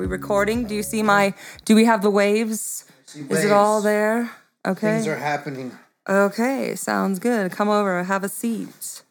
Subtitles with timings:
[0.00, 0.64] we recording?
[0.66, 1.34] Do you see my?
[1.64, 2.84] Do we have the waves?
[3.14, 4.30] Is it all there?
[4.66, 4.92] Okay.
[4.94, 5.72] Things are happening.
[6.08, 7.52] Okay, sounds good.
[7.52, 9.02] Come over, have a seat.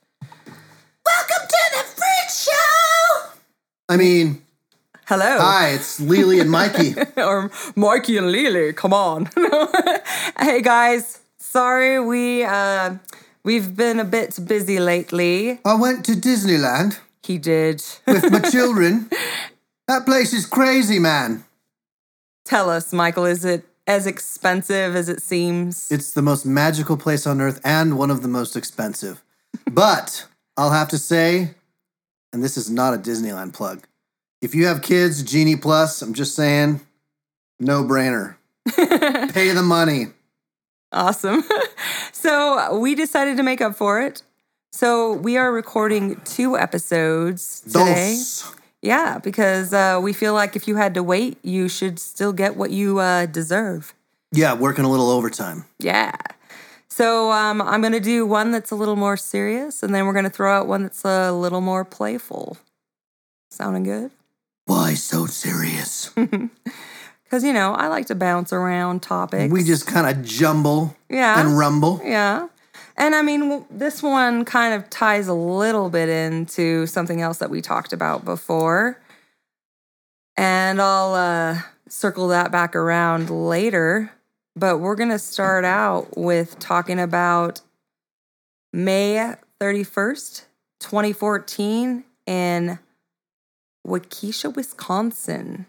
[1.05, 3.30] Welcome to the Freak Show!
[3.88, 4.41] I mean,
[5.05, 5.38] Hello.
[5.40, 6.96] hi, it's Lily and Mikey.
[7.18, 9.30] or Mikey and Lily, come on.
[10.40, 12.96] hey guys, sorry we uh
[13.44, 15.60] we've been a bit busy lately.
[15.66, 17.84] I went to Disneyland He did.
[18.08, 19.10] with my children.
[19.89, 21.45] That place is crazy, man.
[22.45, 25.91] Tell us, Michael, is it as expensive as it seems?
[25.91, 29.23] It's the most magical place on earth and one of the most expensive.
[29.71, 31.55] But I'll have to say,
[32.31, 33.88] and this is not a Disneyland plug,
[34.43, 36.81] if you have kids, Genie Plus, I'm just saying,
[37.59, 38.35] no brainer.
[39.34, 40.09] Pay the money.
[40.91, 41.43] Awesome.
[42.12, 44.21] so we decided to make up for it.
[44.71, 48.13] So we are recording two episodes today.
[48.18, 48.59] Dos.
[48.82, 52.55] Yeah, because uh, we feel like if you had to wait, you should still get
[52.55, 53.94] what you uh, deserve.
[54.32, 55.66] Yeah, working a little overtime.
[55.80, 56.12] Yeah.
[56.88, 60.13] So um, I'm going to do one that's a little more serious, and then we're
[60.13, 62.58] going to throw out one that's a little more playful.
[63.52, 64.12] Sounding good?
[64.66, 66.12] Why so serious?
[67.24, 69.53] Because, you know, I like to bounce around topics.
[69.53, 71.40] We just kind of jumble Yeah.
[71.40, 72.02] and rumble.
[72.03, 72.47] Yeah.
[73.00, 77.50] And I mean, this one kind of ties a little bit into something else that
[77.50, 79.02] we talked about before.
[80.36, 84.12] And I'll uh, circle that back around later.
[84.53, 87.62] But we're going to start out with talking about
[88.74, 90.44] May 31st,
[90.81, 92.80] 2014, in
[93.88, 95.66] Waukesha, Wisconsin.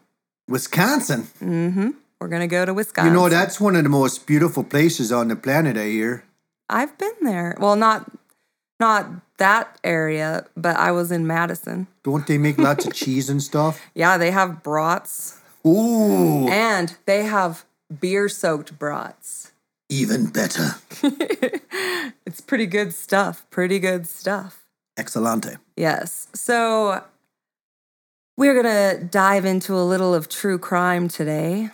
[0.49, 1.29] Wisconsin.
[1.41, 3.15] Mm hmm We're going to go to Wisconsin.
[3.15, 6.25] You know, that's one of the most beautiful places on the planet, I hear.
[6.71, 7.57] I've been there.
[7.61, 8.11] Well, not
[8.79, 9.07] not
[9.39, 11.87] that area, but I was in Madison.
[12.03, 13.81] Don't they make lots of cheese and stuff?
[13.95, 17.65] Yeah, they have brats Ooh, and they have
[18.01, 19.53] beer soaked brats.
[19.91, 20.77] even better.
[22.27, 23.45] It's pretty good stuff.
[23.51, 24.65] Pretty good stuff.
[24.97, 25.57] Excelente.
[25.77, 26.29] Yes.
[26.33, 27.03] So
[28.37, 31.71] we're going to dive into a little of true crime today.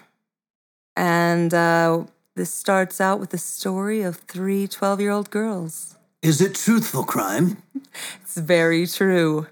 [0.97, 2.05] And uh,
[2.37, 5.97] this starts out with the story of three 12 year old girls.
[6.23, 7.63] Is it truthful crime?
[8.21, 9.47] It's very true.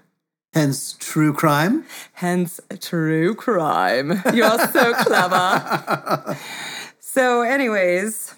[0.53, 1.83] Hence, true crime?
[2.13, 4.21] Hence, true crime.
[4.31, 6.37] You're so clever.
[6.99, 8.35] so, anyways,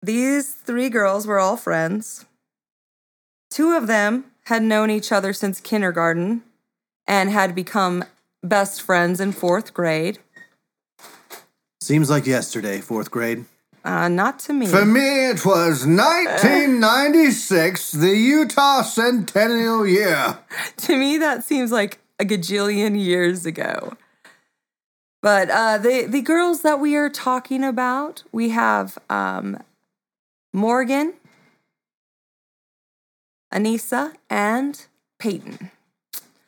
[0.00, 2.24] these three girls were all friends.
[3.50, 6.42] Two of them had known each other since kindergarten
[7.08, 8.04] and had become
[8.44, 10.20] best friends in fourth grade.
[11.82, 13.44] Seems like yesterday, fourth grade.
[13.84, 14.66] Uh, not to me.
[14.66, 20.38] For me, it was 1996, the Utah Centennial Year.
[20.76, 23.94] to me, that seems like a gajillion years ago.
[25.22, 29.58] But uh, the the girls that we are talking about, we have um,
[30.52, 31.14] Morgan,
[33.52, 34.86] Anissa, and
[35.18, 35.72] Peyton.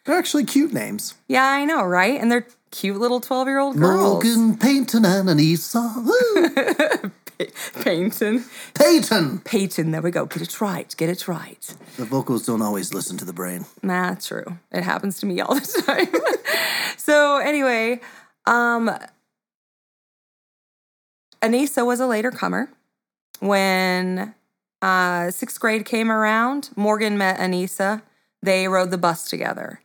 [0.05, 1.15] They're actually cute names.
[1.27, 2.21] Yeah, I know, right?
[2.21, 4.25] And they're cute little twelve year old girls.
[4.25, 5.95] Morgan, Peyton, and Anissa.
[6.05, 7.11] Woo!
[7.83, 9.41] Peyton, Peyton!
[9.41, 9.91] Peyton.
[9.91, 10.27] There we go.
[10.27, 10.95] Get it right.
[10.97, 11.75] Get it right.
[11.97, 13.67] The vocals don't always listen to the brain.
[13.83, 14.59] Nah, true.
[14.71, 16.09] It happens to me all the time.
[16.97, 18.01] so anyway,
[18.47, 18.91] um
[21.43, 22.71] Anissa was a later comer.
[23.41, 24.35] When
[24.81, 28.03] uh sixth grade came around, Morgan met Anissa.
[28.43, 29.81] They rode the bus together.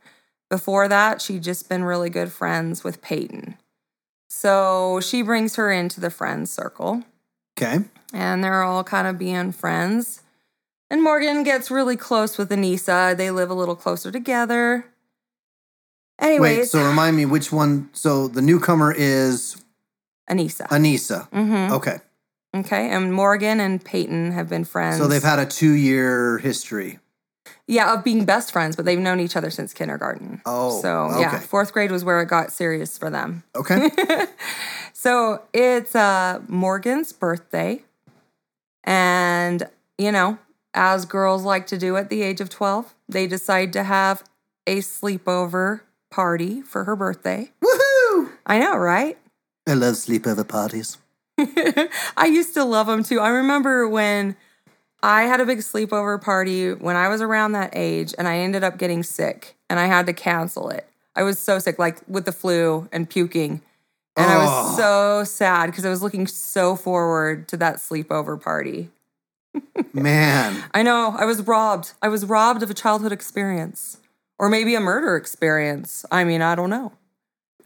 [0.50, 3.56] Before that, she'd just been really good friends with Peyton.
[4.28, 7.04] So she brings her into the friends circle
[7.58, 7.84] Okay.
[8.12, 10.22] and they're all kind of being friends.
[10.90, 13.16] And Morgan gets really close with Anissa.
[13.16, 14.86] They live a little closer together.
[16.18, 17.88] Anyways, Wait, so remind me which one.
[17.92, 19.56] So the newcomer is
[20.28, 20.66] Anissa.
[20.68, 21.28] Anissa.
[21.30, 21.98] hmm Okay.
[22.54, 24.98] Okay, and Morgan and Peyton have been friends.
[24.98, 26.98] So they've had a two year history.
[27.66, 30.42] Yeah, of being best friends, but they've known each other since kindergarten.
[30.46, 33.44] Oh, so yeah, fourth grade was where it got serious for them.
[33.54, 33.90] Okay.
[35.00, 37.84] So it's uh, Morgan's birthday.
[38.84, 39.66] And,
[39.96, 40.36] you know,
[40.74, 44.22] as girls like to do at the age of 12, they decide to have
[44.66, 45.80] a sleepover
[46.10, 47.50] party for her birthday.
[47.64, 48.28] Woohoo!
[48.44, 49.16] I know, right?
[49.66, 50.98] I love sleepover parties.
[51.38, 53.20] I used to love them too.
[53.20, 54.36] I remember when
[55.02, 58.62] I had a big sleepover party when I was around that age and I ended
[58.64, 60.86] up getting sick and I had to cancel it.
[61.16, 63.62] I was so sick, like with the flu and puking.
[64.16, 64.76] And I was Oh.
[64.76, 68.90] so sad because I was looking so forward to that sleepover party.
[69.92, 70.62] Man.
[70.74, 71.92] I know, I was robbed.
[72.02, 73.98] I was robbed of a childhood experience.
[74.38, 76.04] Or maybe a murder experience.
[76.10, 76.92] I mean, I don't know.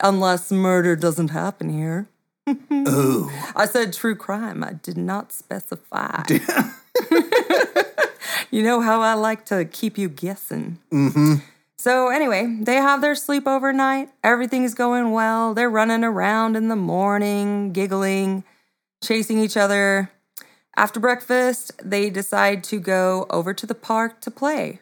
[0.01, 2.09] Unless murder doesn't happen here.
[2.73, 3.31] Ooh.
[3.57, 4.63] I said true crime.
[4.65, 6.23] I did not specify.
[8.55, 10.79] you know how I like to keep you guessing.
[10.93, 11.35] Mm-hmm.
[11.77, 14.11] So, anyway, they have their sleep overnight.
[14.23, 15.55] Everything's going well.
[15.55, 18.45] They're running around in the morning, giggling,
[19.03, 20.13] chasing each other.
[20.77, 24.79] After breakfast, they decide to go over to the park to play.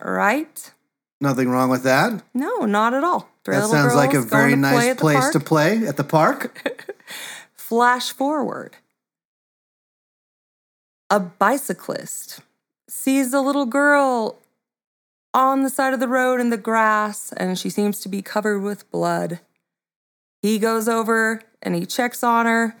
[0.00, 0.72] Right?
[1.20, 2.22] Nothing wrong with that.
[2.34, 3.28] No, not at all.
[3.44, 6.96] Three That sounds like a very nice place to play at the park.
[7.52, 8.76] Flash forward.
[11.10, 12.42] A bicyclist
[12.88, 14.38] sees a little girl
[15.34, 18.60] on the side of the road in the grass, and she seems to be covered
[18.60, 19.40] with blood.
[20.42, 22.76] He goes over and he checks on her.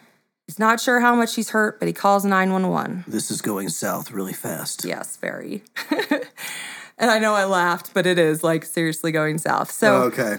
[0.46, 3.04] He's not sure how much she's hurt, but he calls 911.
[3.06, 4.84] This is going south really fast.
[4.84, 5.62] Yes, very.
[5.90, 9.70] and I know I laughed, but it is like seriously going south.
[9.70, 10.36] So, Oh, okay.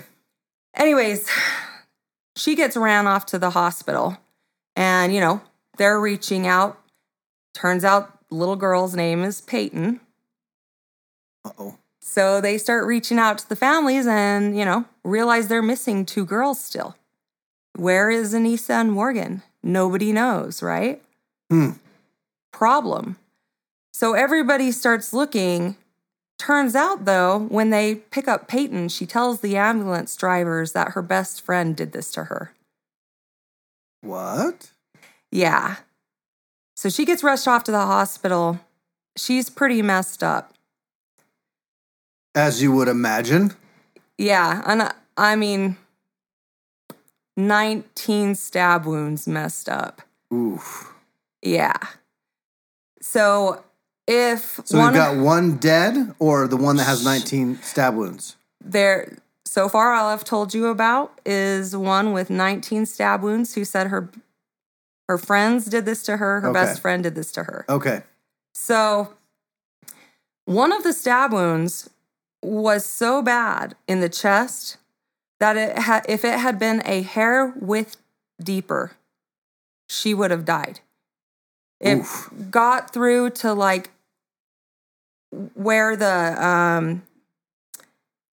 [0.76, 1.30] Anyways,
[2.36, 4.18] she gets ran off to the hospital.
[4.76, 5.42] And, you know,
[5.78, 6.80] they're reaching out.
[7.54, 10.00] Turns out little girl's name is Peyton.
[11.46, 11.78] Uh oh.
[12.02, 16.26] So they start reaching out to the families and, you know, realize they're missing two
[16.26, 16.96] girls still.
[17.76, 19.44] Where is Anissa and Morgan?
[19.62, 21.02] Nobody knows, right?
[21.50, 21.72] Hmm.
[22.52, 23.18] Problem.
[23.94, 25.76] So everybody starts looking.
[26.38, 31.02] Turns out, though, when they pick up Peyton, she tells the ambulance drivers that her
[31.02, 32.54] best friend did this to her.
[34.02, 34.72] What?
[35.32, 35.78] Yeah.
[36.80, 38.62] So she gets rushed off to the hospital.
[39.18, 40.54] She's pretty messed up.
[42.34, 43.54] As you would imagine.
[44.18, 44.64] Yeah.
[44.66, 45.76] And I- I mean,
[47.36, 50.04] 19 stab wounds messed up.
[50.34, 50.94] Oof.
[51.42, 51.76] Yeah.
[53.02, 53.62] So
[54.08, 58.38] if So we've got one dead or the one that has 19 stab wounds.
[58.64, 63.66] there so far all I've told you about is one with 19 stab wounds who
[63.66, 64.10] said her
[65.10, 66.60] her friends did this to her, her Okay.
[66.60, 67.66] best friend did this to her.
[67.68, 68.04] Okay.
[68.54, 69.16] So
[70.46, 71.90] one of the stab wounds
[72.44, 74.78] was so bad in the chest
[75.40, 77.98] that it had if it had been a hair width
[78.42, 78.92] deeper,
[79.90, 80.80] she would have died.
[81.80, 82.30] It Oof.
[82.52, 83.90] got through to like
[85.56, 87.02] where the um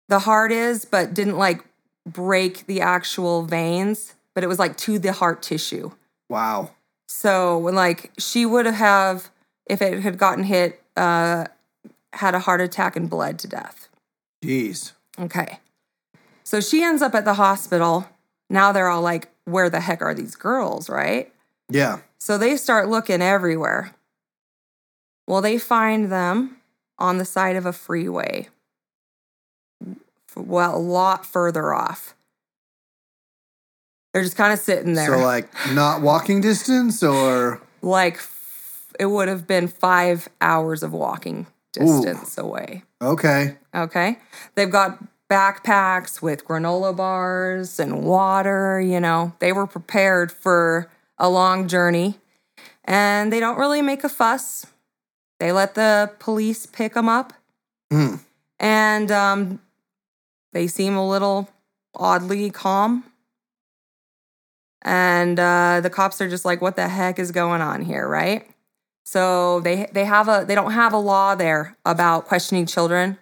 [0.08, 1.66] the heart is, but didn't like
[2.06, 5.92] break the actual veins, but it was like to the heart tissue.
[6.32, 6.72] Wow.
[7.10, 9.30] So when like she would have,
[9.66, 11.48] if it had gotten hit, uh,
[12.14, 13.90] had a heart attack and bled to death.
[14.42, 14.94] Jeez.
[15.20, 15.60] Okay.
[16.46, 18.08] So she ends up at the hospital.
[18.50, 21.34] Now they're all like, where the heck are these girls, right?
[21.70, 22.00] Yeah.
[22.18, 23.94] So they start looking everywhere.
[25.28, 26.62] Well, they find them
[26.98, 28.48] on the side of a freeway.
[30.38, 32.16] Well, a lot further off.
[34.14, 35.08] They're just kind of sitting there.
[35.08, 40.92] So like not walking distance or like f- it would have been five hours of
[40.94, 42.84] walking distance away.
[43.02, 43.58] okay.
[43.74, 44.18] Okay.
[44.56, 45.00] They've got
[45.30, 52.16] backpacks with granola bars and water, you know, they were prepared for a long journey
[52.84, 54.66] and they don't really make a fuss.
[55.40, 57.32] They let the police pick them up
[57.90, 58.16] Hmm.
[58.60, 59.62] and um,
[60.52, 61.50] they seem a little
[61.96, 63.06] oddly calm.
[64.84, 68.48] And uh, the cops are just like, "What the heck is going on here?" Right?
[69.06, 73.18] So they they have a they don't have a law there about questioning children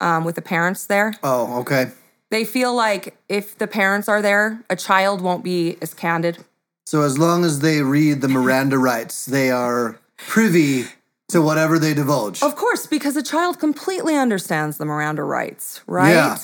[0.00, 1.14] um, with the parents there.
[1.22, 1.90] Oh, okay.
[2.30, 6.44] They feel like if the parents are there, a child won't be as candid.
[6.86, 10.86] So as long as they read the Miranda rights, they are privy
[11.28, 12.42] to whatever they divulge.
[12.42, 16.12] Of course, because a child completely understands the Miranda rights, right?
[16.12, 16.38] Yeah.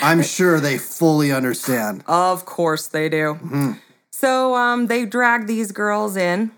[0.00, 2.04] I'm sure they fully understand.
[2.06, 3.76] Of course they do.
[4.10, 6.50] So um, they drag these girls in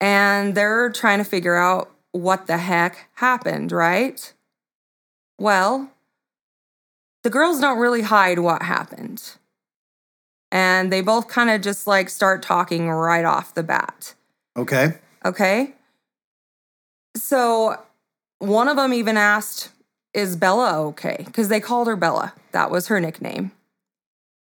[0.00, 4.32] and they're trying to figure out what the heck happened, right?
[5.38, 5.90] Well,
[7.22, 9.32] the girls don't really hide what happened.
[10.52, 14.14] And they both kind of just like start talking right off the bat.
[14.56, 14.94] Okay.
[15.24, 15.74] Okay.
[17.16, 17.82] So
[18.38, 19.70] one of them even asked,
[20.16, 21.24] Is Bella okay?
[21.26, 22.32] Because they called her Bella.
[22.52, 23.52] That was her nickname.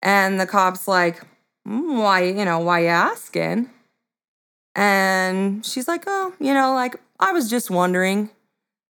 [0.01, 1.21] And the cop's like,
[1.65, 3.69] "Mm, Why, you know, why you asking?
[4.75, 8.31] And she's like, Oh, you know, like, I was just wondering.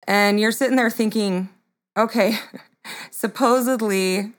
[0.08, 1.50] And you're sitting there thinking,
[1.98, 2.40] Okay,
[3.12, 4.32] supposedly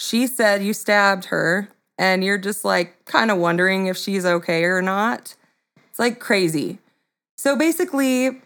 [0.00, 4.64] she said you stabbed her, and you're just like kind of wondering if she's okay
[4.64, 5.36] or not.
[5.90, 6.78] It's like crazy.
[7.36, 8.42] So basically,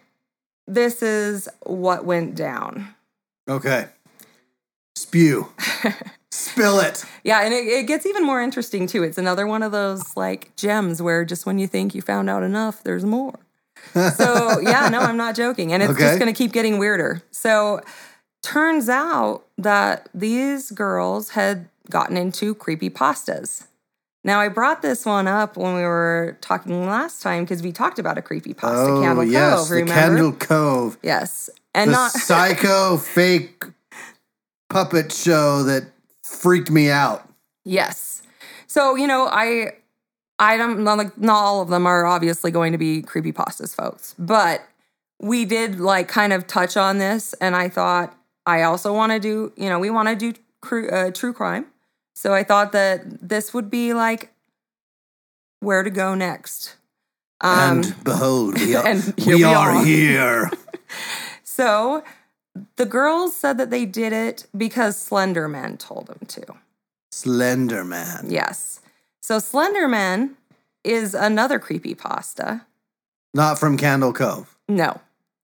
[0.66, 2.94] this is what went down.
[3.48, 3.86] Okay.
[4.94, 5.48] Spew.
[6.30, 7.04] Spill it.
[7.22, 9.02] Yeah, and it, it gets even more interesting too.
[9.02, 12.42] It's another one of those like gems where just when you think you found out
[12.42, 13.38] enough, there's more.
[13.94, 15.72] So yeah, no, I'm not joking.
[15.72, 16.00] And it's Okay.
[16.02, 17.22] just gonna keep getting weirder.
[17.30, 17.80] So
[18.42, 23.66] turns out that these girls had gotten into creepy pastas.
[24.26, 28.00] Now I brought this one up when we were talking last time because we talked
[28.00, 29.68] about a creepy pasta Oh, Candle yes.
[29.68, 29.84] Cove, the?
[29.86, 30.98] Candle Cove.
[31.02, 31.48] yes.
[31.74, 33.64] And the not psycho fake
[34.68, 35.84] puppet show that
[36.24, 37.28] freaked me out.
[37.64, 38.22] Yes.
[38.66, 39.74] So, you know, I
[40.40, 43.74] I don't not like not all of them are obviously going to be creepy pastas
[43.76, 44.60] folks, but
[45.20, 48.14] we did like kind of touch on this and I thought
[48.44, 51.66] I also want to do, you know, we want to do cru- uh, true crime.
[52.16, 54.32] So I thought that this would be like
[55.60, 56.76] where to go next.
[57.42, 59.84] Um and behold, we are, and here we we are are.
[59.84, 60.50] here.
[61.44, 62.02] so
[62.76, 66.42] the girls said that they did it because Slenderman told them to.
[67.12, 68.30] Slenderman.
[68.30, 68.80] Yes.
[69.20, 70.36] So Slenderman
[70.84, 72.64] is another creepy pasta.
[73.34, 74.56] Not from Candle Cove.
[74.68, 75.00] No,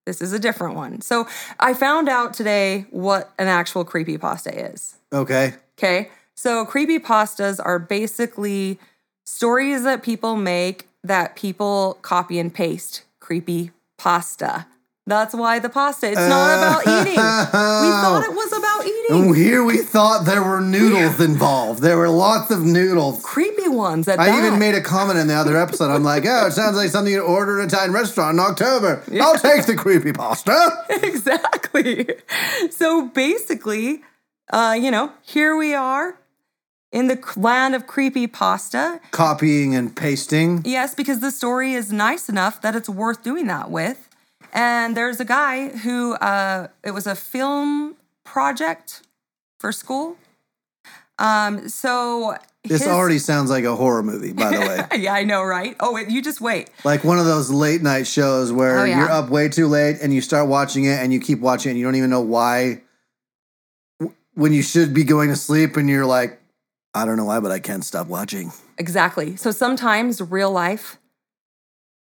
[0.06, 1.02] this is a different one.
[1.02, 1.28] So
[1.60, 4.94] I found out today what an actual creepy pasta is.
[5.12, 5.52] Okay.
[5.78, 6.08] Okay.
[6.42, 8.80] So creepy pastas are basically
[9.24, 13.04] stories that people make that people copy and paste.
[13.20, 14.66] Creepy pasta.
[15.06, 16.08] That's why the pasta.
[16.08, 17.12] It's not about eating.
[17.12, 19.28] We thought it was about eating.
[19.28, 21.80] And here we thought there were noodles involved.
[21.80, 23.22] There were lots of noodles.
[23.22, 24.44] Creepy ones at I that.
[24.44, 25.94] even made a comment in the other episode.
[25.94, 29.04] I'm like, oh, it sounds like something you'd order at an Italian restaurant in October.
[29.20, 30.86] I'll take the creepy pasta.
[30.90, 32.08] exactly.
[32.72, 34.02] So basically,
[34.52, 36.18] uh, you know, here we are
[36.92, 39.00] in the land of creepy pasta.
[39.10, 40.62] Copying and pasting.
[40.64, 44.08] Yes, because the story is nice enough that it's worth doing that with.
[44.52, 49.00] And there's a guy who uh, it was a film project
[49.58, 50.18] for school.
[51.18, 54.86] Um, so This his- already sounds like a horror movie, by the way.
[55.00, 55.74] yeah, I know, right?
[55.80, 56.68] Oh, wait, you just wait.
[56.84, 58.98] like one of those late night shows where Oh, yeah.
[58.98, 61.72] you're up way too late and you start watching it and you keep watching it
[61.72, 62.82] and you don't even know why
[64.34, 66.40] when you should be going to sleep and you're like
[66.94, 68.52] I don't know why but I can't stop watching.
[68.78, 69.36] Exactly.
[69.36, 70.98] So sometimes real life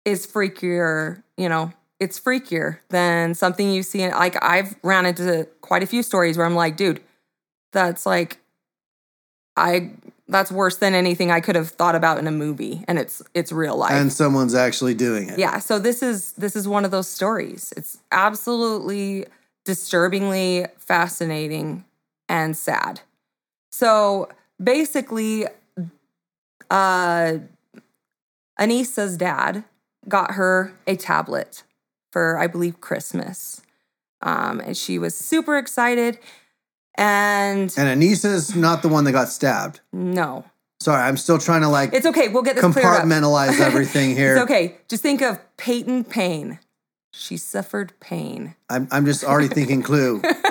[0.05, 4.01] is freakier, you know, it's freakier than something you see.
[4.01, 7.01] In, like I've ran into quite a few stories where I'm like, dude,
[7.71, 8.39] that's like,
[9.55, 9.91] I,
[10.27, 12.83] that's worse than anything I could have thought about in a movie.
[12.87, 13.91] And it's, it's real life.
[13.91, 15.37] And someone's actually doing it.
[15.37, 15.59] yeah.
[15.59, 17.71] So this is, this is one of those stories.
[17.77, 19.25] It's absolutely
[19.65, 21.85] disturbingly fascinating
[22.27, 23.01] and sad.
[23.71, 24.29] So
[24.61, 25.45] basically,
[26.69, 27.37] uh,
[28.59, 29.63] Anissa's dad
[30.07, 31.63] got her a tablet
[32.11, 33.61] for, I believe, Christmas.
[34.21, 36.19] Um, and she was super excited.
[36.95, 39.79] And And Anissa's not the one that got stabbed.
[39.91, 40.45] no,
[40.81, 42.27] Sorry, I'm still trying to like it's okay.
[42.27, 44.33] We'll get this compartmentalize everything here.
[44.37, 44.77] It's okay.
[44.89, 46.57] Just think of Peyton Payne.
[47.11, 48.55] She suffered pain.
[48.67, 50.23] I'm I'm just already thinking clue.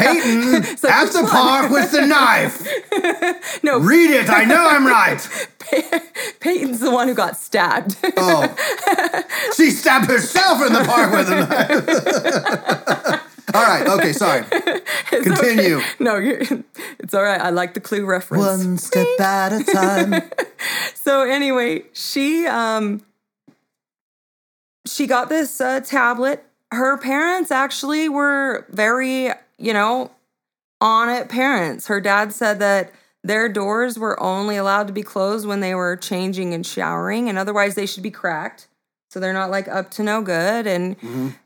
[0.00, 0.52] Peyton
[0.82, 1.30] like, at the one?
[1.30, 2.66] park with the knife.
[3.62, 4.28] No, Read it.
[4.30, 5.20] I know I'm right.
[6.40, 7.96] Peyton's the one who got stabbed.
[8.16, 8.46] Oh,
[9.56, 11.40] she stabbed herself in the park with a
[13.10, 13.54] knife.
[13.54, 13.86] all right.
[13.86, 14.12] Okay.
[14.12, 14.44] Sorry.
[15.12, 15.76] It's Continue.
[15.76, 15.86] okay.
[15.98, 16.40] No, you're,
[16.98, 17.40] it's all right.
[17.40, 18.44] I like the clue reference.
[18.44, 20.22] One step at a time.
[20.94, 23.02] So anyway, she um
[24.86, 26.44] she got this uh, tablet.
[26.72, 29.30] Her parents actually were very,
[29.60, 30.10] you know,
[30.80, 31.86] on it parents.
[31.88, 35.96] Her dad said that their doors were only allowed to be closed when they were
[35.96, 38.66] changing and showering, and otherwise they should be cracked.
[39.10, 40.66] So they're not like up to no good.
[40.68, 40.96] And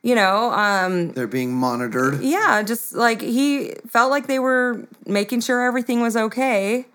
[0.02, 2.20] you know, um, They're being monitored.
[2.22, 6.86] yeah, just like he felt like they were making sure everything was okay.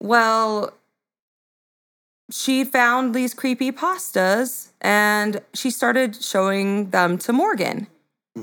[0.00, 0.72] Well,
[2.30, 7.86] she found these creepy pastas and she started showing them to Morgan.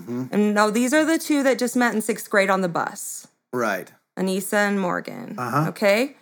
[0.01, 0.29] Mhm.
[0.31, 3.27] And no, these are the two that just met in sixth grade on the bus
[3.53, 3.91] Right.
[4.17, 5.35] Anissa and Morgan.
[5.37, 5.69] Uh-huh.
[5.69, 6.15] Okay.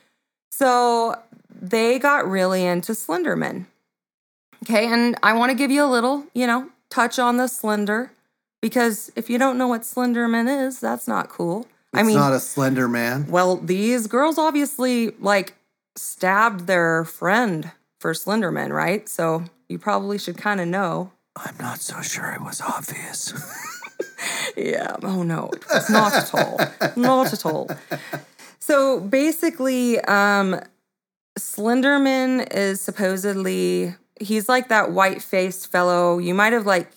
[0.51, 1.15] So
[1.49, 3.65] they got really into Slenderman.
[4.63, 4.85] Okay.
[4.85, 8.11] And I want to give you a little, you know, touch on the Slender
[8.61, 11.61] because if you don't know what Slenderman is, that's not cool.
[11.93, 13.27] It's I mean, not a slender man.
[13.29, 15.53] well, these girls obviously like
[15.95, 19.07] stabbed their friend for Slenderman, right?
[19.07, 21.11] So you probably should kind of know.
[21.35, 23.33] I'm not so sure it was obvious.
[24.55, 24.95] Yeah.
[25.01, 26.59] Oh no, it's not at all.
[26.95, 27.69] Not at all.
[28.59, 30.59] So basically, um,
[31.37, 36.19] Slenderman is supposedly he's like that white faced fellow.
[36.19, 36.91] You might have like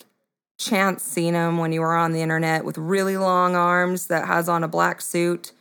[0.59, 4.49] chance seen him when you were on the internet with really long arms that has
[4.49, 5.53] on a black suit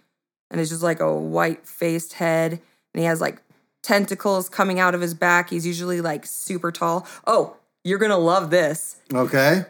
[0.49, 3.41] and it's just like a white faced head and he has like
[3.83, 5.49] tentacles coming out of his back.
[5.49, 7.07] He's usually like super tall.
[7.27, 8.97] Oh, you're gonna love this.
[9.13, 9.63] Okay.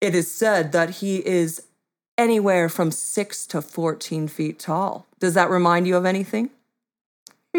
[0.00, 1.64] It is said that he is
[2.16, 5.06] anywhere from six to 14 feet tall.
[5.18, 6.50] Does that remind you of anything?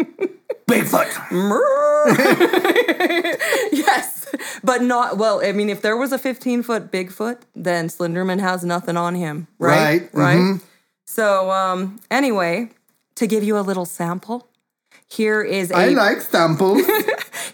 [0.66, 1.10] Bigfoot.
[3.72, 4.32] yes,
[4.62, 5.44] but not well.
[5.44, 9.48] I mean, if there was a 15 foot Bigfoot, then Slenderman has nothing on him,
[9.58, 10.02] right?
[10.02, 10.38] Right, Right.
[10.38, 10.60] mhm.
[11.06, 12.70] So, um, anyway,
[13.16, 14.46] to give you a little sample,
[15.08, 16.82] here is a I like samples.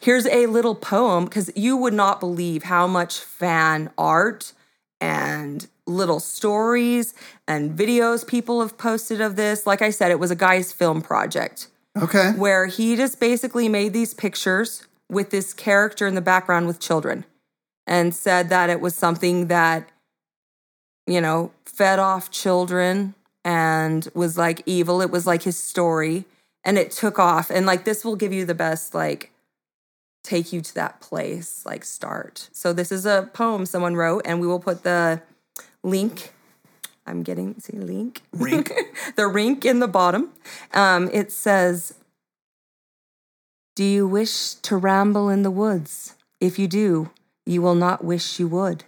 [0.06, 4.52] here's a little poem because you would not believe how much fan art
[5.00, 7.12] and little stories
[7.48, 9.66] and videos people have posted of this.
[9.66, 11.66] Like I said, it was a guy's film project
[12.00, 12.30] okay.
[12.36, 17.24] where he just basically made these pictures with this character in the background with children
[17.84, 19.88] and said that it was something that,
[21.08, 25.02] you know, fed off children and was like evil.
[25.02, 26.26] It was like his story
[26.62, 27.50] and it took off.
[27.50, 29.32] And like this will give you the best, like,
[30.26, 32.48] take you to that place, like, start.
[32.52, 35.22] So this is a poem someone wrote, and we will put the
[35.82, 36.32] link.
[37.06, 38.22] I'm getting, see, link?
[38.32, 38.72] Rink.
[39.16, 40.30] the rink in the bottom.
[40.74, 41.94] Um, it says,
[43.76, 46.14] Do you wish to ramble in the woods?
[46.40, 47.10] If you do,
[47.46, 48.84] you will not wish you would,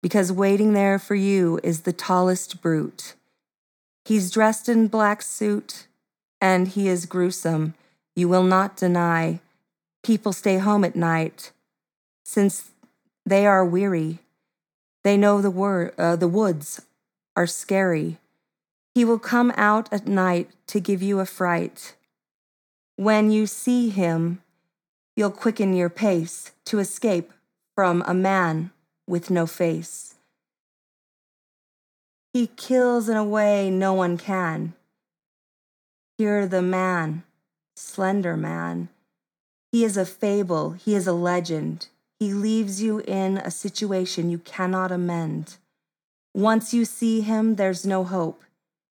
[0.00, 3.14] because waiting there for you is the tallest brute.
[4.04, 5.88] He's dressed in black suit,
[6.40, 7.74] and he is gruesome.
[8.14, 9.40] You will not deny.
[10.08, 11.52] People stay home at night,
[12.24, 12.70] since
[13.26, 14.20] they are weary.
[15.04, 16.80] They know the wor- uh, the woods
[17.36, 18.16] are scary.
[18.94, 21.94] He will come out at night to give you a fright.
[22.96, 24.40] When you see him,
[25.14, 27.30] you'll quicken your pace to escape
[27.74, 28.70] from a man
[29.06, 30.14] with no face.
[32.32, 34.72] He kills in a way no one can.
[36.16, 37.24] Hear the man,
[37.76, 38.88] Slender Man.
[39.70, 41.88] He is a fable, he is a legend.
[42.18, 45.56] He leaves you in a situation you cannot amend.
[46.34, 48.42] Once you see him, there's no hope.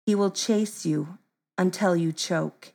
[0.06, 1.18] He will chase you
[1.58, 2.74] until you choke.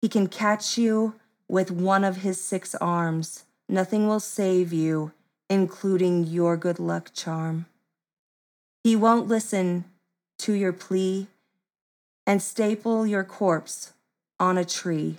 [0.00, 1.14] He can catch you
[1.48, 3.44] with one of his six arms.
[3.68, 5.12] Nothing will save you,
[5.50, 7.66] including your good luck charm.
[8.84, 9.84] He won't listen
[10.38, 11.26] to your plea
[12.26, 13.94] and staple your corpse
[14.38, 15.18] on a tree.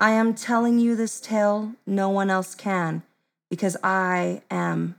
[0.00, 3.02] I am telling you this tale, no one else can,
[3.50, 4.96] because I am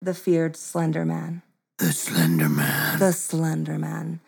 [0.00, 1.42] the feared Slender Man.
[1.78, 2.98] The Slender Man.
[2.98, 4.20] The Slender Man.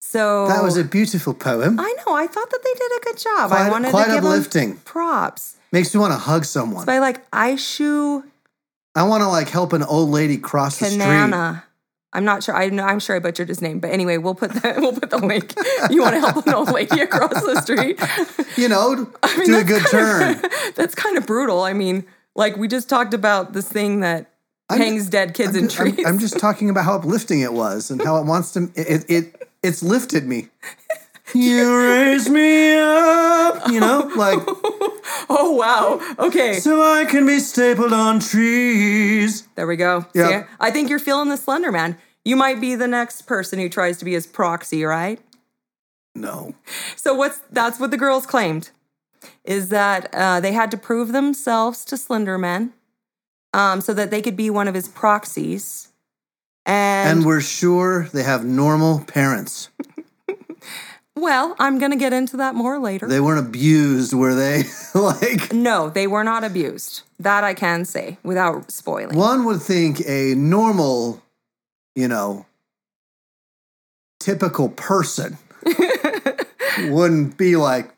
[0.00, 1.80] So That was a beautiful poem.
[1.80, 2.14] I know.
[2.14, 3.52] I thought that they did a good job.
[3.52, 4.70] I wanted quite to give uplifting.
[4.70, 5.56] them props.
[5.72, 6.86] Makes me want to hug someone.
[6.86, 8.22] By like Aishu
[8.96, 11.02] I want to like help an old lady cross the street.
[12.16, 12.56] I'm not sure.
[12.56, 12.82] I know.
[12.82, 15.54] I'm sure I butchered his name, but anyway, we'll put the we'll put the link.
[15.90, 18.00] You want to help an old lady across the street?
[18.56, 18.94] You know,
[19.36, 20.40] mean, do a good turn.
[20.76, 21.60] That's kind of brutal.
[21.62, 24.32] I mean, like we just talked about this thing that
[24.70, 26.06] I'm- hangs dead kids in I'm, trees.
[26.06, 28.70] I'm just talking about how uplifting it was and how it wants to.
[28.74, 30.48] It it it's lifted me.
[31.34, 34.38] You raise me up, you know, like
[35.28, 36.00] oh wow.
[36.18, 39.46] Okay, so I can be stapled on trees.
[39.54, 40.06] there we go.
[40.14, 40.46] Yeah.
[40.60, 41.98] I think you're feeling the Slender Man.
[42.26, 45.20] You might be the next person who tries to be his proxy, right?
[46.16, 46.56] No,
[46.96, 48.70] So what's that's what the girls claimed
[49.44, 52.72] is that uh, they had to prove themselves to Slenderman
[53.52, 55.92] um, so that they could be one of his proxies.
[56.64, 59.68] And, and we're sure they have normal parents.
[61.14, 63.06] well, I'm going to get into that more later.
[63.06, 64.64] They weren't abused, were they?
[64.94, 67.02] like no, they were not abused.
[67.20, 69.16] That I can say without spoiling.
[69.16, 71.22] one would think a normal,
[71.96, 72.46] you know,
[74.20, 75.38] typical person
[76.88, 77.90] wouldn't be like,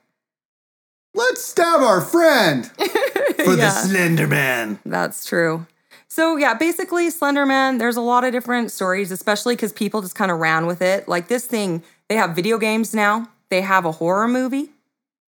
[1.14, 3.70] let's stab our friend for the Yeah.
[3.70, 4.78] Slender Man.
[4.86, 5.66] That's true.
[6.06, 10.30] So yeah, basically Slenderman, there's a lot of different stories, especially because people just kind
[10.30, 11.06] of ran with it.
[11.06, 13.28] Like this thing, they have video games now.
[13.50, 14.70] They have a horror movie.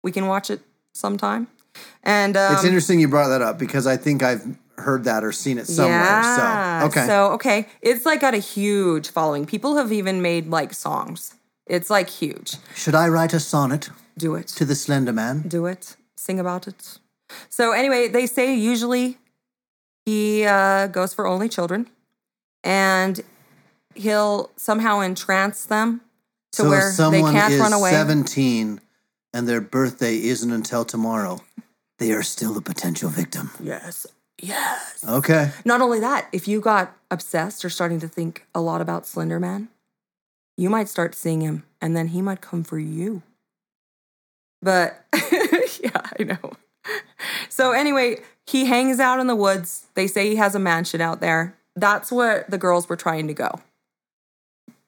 [0.04, 0.62] We can watch it
[0.94, 1.48] sometime.
[2.04, 4.44] And um, It's interesting you brought that up because I think I've
[4.78, 6.00] heard that or seen it somewhere.
[6.00, 6.80] Yeah.
[6.80, 7.06] So, okay.
[7.08, 9.46] So okay, it's like got a huge following.
[9.46, 11.36] People have even made like songs.
[11.66, 12.56] It's like huge.
[12.76, 14.48] Should I write a sonnet Do it.
[14.48, 15.44] to the Slender Man?
[15.48, 15.96] Do it.
[16.18, 17.00] Sing about it.
[17.50, 19.18] So anyway, they say usually
[20.06, 21.90] he uh, goes for only children,
[22.64, 23.22] and
[23.96, 26.02] he'll somehow entrance them
[26.54, 27.92] to so where they can't is run away.
[27.92, 28.82] 17
[29.34, 31.42] and their birthday isn't until tomorrow,
[31.98, 33.52] they are still a potential victim.
[33.62, 34.06] Yes.
[34.46, 35.06] Yes.
[35.08, 35.52] Okay.
[35.64, 39.40] Not only that, if you got obsessed or starting to think a lot about Slender
[39.40, 39.70] Man,
[40.58, 43.22] you might start seeing him and then he might come for you.
[44.62, 45.06] But
[45.82, 46.54] yeah, I know.
[47.50, 49.88] So anyway, he hangs out in the woods.
[49.94, 51.56] They say he has a mansion out there.
[51.76, 53.62] That's what the girls were trying to go.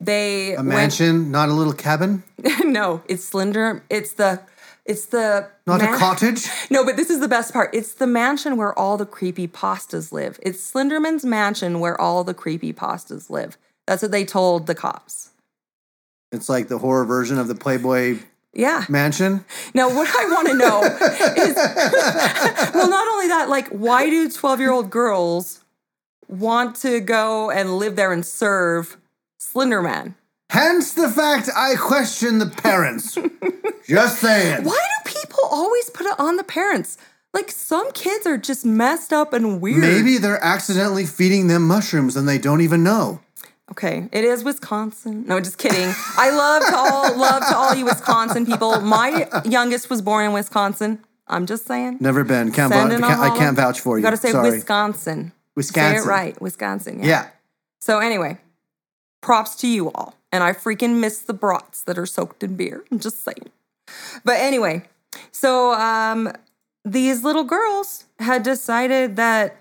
[0.01, 2.23] They A went- mansion, not a little cabin,
[2.63, 3.81] no, it's Slender.
[3.89, 4.41] It's the
[4.86, 6.48] it's the not a cottage.
[6.69, 7.74] no, but this is the best part.
[7.74, 10.39] It's the mansion where all the creepy pastas live.
[10.43, 13.58] It's Slenderman's mansion where all the creepy pastas live.
[13.88, 15.32] That's what they told the cops.
[16.32, 18.19] It's like the horror version of the Playboy
[18.54, 18.86] Yeah.
[18.89, 19.45] Mansion.
[19.74, 20.84] Now, what I want to know
[21.43, 21.56] is
[22.76, 25.63] well, not only that, like, why do 12 year old girls
[26.28, 28.98] want to go and live there and serve
[29.39, 30.15] Slenderman?
[30.49, 33.17] Hence the fact I question the parents.
[33.88, 34.63] Just saying.
[34.63, 36.97] Why do people always put it on the parents?
[37.34, 39.79] Like, some kids are just messed up and weird.
[39.81, 43.19] Maybe they're accidentally feeding them mushrooms and they don't even know.
[43.71, 45.25] Okay, it is Wisconsin.
[45.27, 45.93] No, just kidding.
[46.17, 48.79] I love to all love to all you Wisconsin people.
[48.79, 50.99] My youngest was born in Wisconsin.
[51.27, 51.97] I'm just saying.
[51.99, 52.51] Never been.
[52.53, 54.01] Can't vou- Sending a can't- I can't vouch for you.
[54.01, 54.51] You gotta say Sorry.
[54.51, 55.34] Wisconsin.
[55.55, 56.03] Wisconsin.
[56.03, 56.99] Say it right, Wisconsin.
[56.99, 57.05] Yeah.
[57.08, 57.27] Yeah.
[57.81, 58.38] So anyway,
[59.21, 60.15] props to you all.
[60.36, 62.84] And I freaking miss the brats that are soaked in beer.
[62.91, 63.52] I'm just saying.
[64.26, 64.84] But anyway,
[65.32, 66.30] so um,
[66.84, 69.56] these little girls had decided that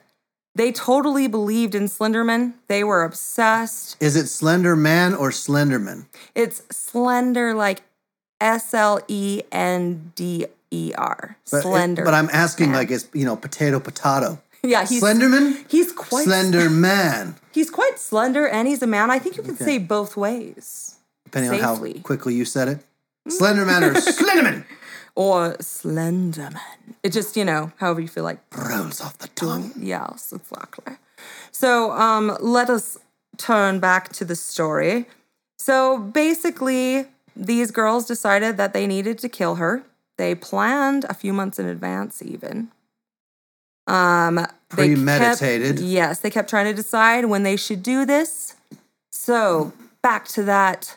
[0.57, 2.55] they totally believed in Slenderman.
[2.67, 3.97] They were obsessed.
[4.01, 6.07] Is it Slender Man or Slenderman?
[6.35, 7.83] It's slender, like
[8.41, 11.37] S L E N D E R.
[11.45, 12.05] Slender.
[12.05, 12.81] But I'm asking, Man.
[12.81, 14.41] like, it's, you know, potato, potato.
[14.69, 15.65] yeah, he's Slenderman?
[15.69, 17.37] He's quite Slender Man.
[17.55, 19.13] He's quite slender, and he's a man.
[19.13, 20.97] I think you could say both ways,
[21.27, 21.93] Depending on Safely.
[21.99, 22.85] how quickly you said it.
[23.29, 24.65] Slender Man or Slenderman?
[25.15, 26.59] or Slenderman.
[27.05, 28.41] It just you know, however you feel like.
[28.57, 29.71] Rolls off the tongue.
[29.79, 30.97] Yes, exactly.
[31.53, 32.99] So um, let us
[33.37, 35.07] turn back to the story.
[35.57, 39.85] So basically, these girls decided that they needed to kill her.
[40.17, 42.73] They planned a few months in advance, even.
[43.87, 45.79] Um, they kept- Premeditated.
[45.81, 48.55] yes, they kept trying to decide when they should do this.
[49.11, 50.97] So back to that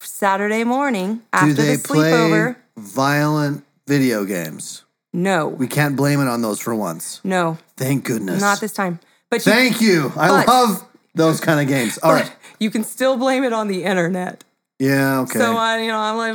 [0.00, 2.56] Saturday morning after the sleepover.
[2.76, 4.82] violent video games?
[5.14, 7.20] No, We can't blame it on those for once.
[7.22, 8.40] no, Thank goodness.
[8.40, 8.98] not this time.
[9.30, 10.12] But you Thank you.
[10.16, 11.98] I But- love those kind of games.
[12.02, 12.30] All right.
[12.58, 14.44] You can still blame it on the internet.
[14.78, 15.38] Yeah, okay.
[15.38, 16.34] So I, you know, I'm like,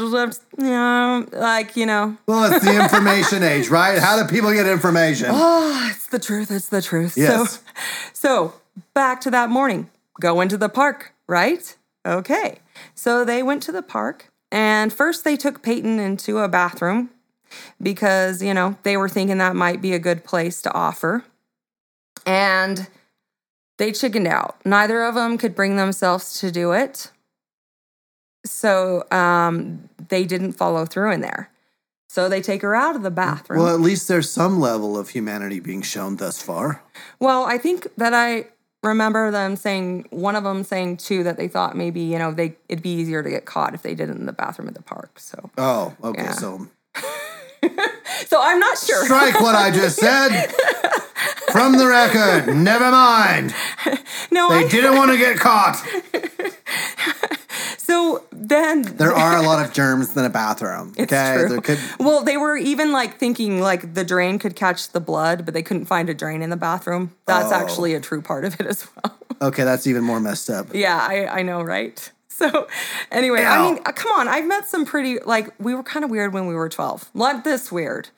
[0.58, 4.00] you know, like, you know, well, it's the information age, right?
[4.00, 5.28] How do people get information?
[5.32, 6.50] oh, it's the truth.
[6.50, 7.18] It's the truth.
[7.18, 7.56] Yes.
[7.56, 7.62] So,
[8.14, 8.54] so
[8.94, 9.90] back to that morning.
[10.20, 11.76] Go into the park, right?
[12.06, 12.60] Okay.
[12.96, 17.10] So they went to the park, and first they took Peyton into a bathroom
[17.82, 21.26] because you know they were thinking that might be a good place to offer,
[22.26, 22.88] and
[23.78, 24.58] they chickened out.
[24.66, 27.12] Neither of them could bring themselves to do it.
[28.52, 31.52] So um, they didn't follow through in there.
[32.10, 33.62] So they take her out of the bathroom.
[33.62, 36.82] Well, at least there's some level of humanity being shown thus far.
[37.20, 38.48] Well, I think that I
[38.82, 42.56] remember them saying one of them saying too that they thought maybe you know they
[42.70, 44.82] it'd be easier to get caught if they did it in the bathroom at the
[44.82, 45.20] park.
[45.20, 46.24] So, Oh, okay.
[46.24, 46.32] Yeah.
[46.32, 46.68] So
[48.28, 49.04] so I'm not sure.
[49.04, 50.30] strike what I just said
[51.52, 52.54] from the record.
[52.56, 53.54] Never mind.
[54.32, 55.76] no, They I, didn't want to get caught.
[57.78, 60.94] so then There are a lot of germs in a bathroom.
[60.98, 61.62] It's okay, true.
[61.62, 61.80] could.
[62.00, 65.64] well, they were even like thinking like the drain could catch the blood, but they
[65.64, 67.14] couldn't find a drain in the bathroom.
[67.26, 67.56] That's Oh.
[67.56, 69.18] actually a true part of it as well.
[69.42, 70.74] Okay, that's even more messed up.
[70.74, 72.12] Yeah, I, I know, right?
[72.30, 72.68] So,
[73.12, 73.48] anyway, Ew.
[73.48, 74.28] I mean, uh, come on.
[74.28, 77.10] I've met some pretty, like, we were kind of weird when we were 12.
[77.16, 78.10] Not this weird,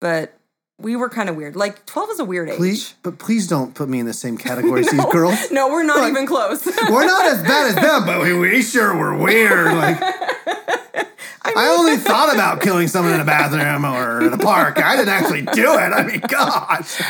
[0.00, 0.32] but
[0.78, 1.54] we were kind of weird.
[1.56, 2.56] Like, 12 is a weird age.
[2.56, 5.50] Please, but please don't put me in the same category as these girls.
[5.50, 6.66] No, we're not Like- even close.
[6.90, 9.74] We're not as bad as them, but we, we sure were weird.
[9.74, 9.98] Like,
[11.56, 14.78] I only thought about killing someone in a bathroom or in a park.
[14.82, 15.92] I didn't actually do it.
[15.92, 17.00] I mean, gosh.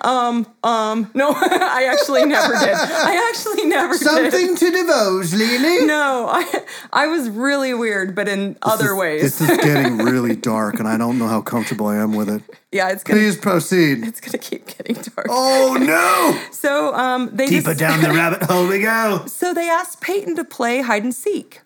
[0.00, 2.74] Um, um, no, I actually never did.
[2.74, 4.02] I actually never did.
[4.02, 5.86] Something to divulge, Lily.
[5.86, 9.22] No, I, I was really weird, but in other ways.
[9.22, 12.42] This is getting really dark, and I don't know how comfortable I am with it.
[12.70, 14.04] yeah, it's gonna, Please proceed.
[14.04, 15.26] it's gonna keep getting dark.
[15.30, 16.40] Oh no!
[16.52, 19.24] So, um, they Deeper just, down the rabbit hole we go.
[19.26, 21.60] So they asked Peyton to play hide and seek.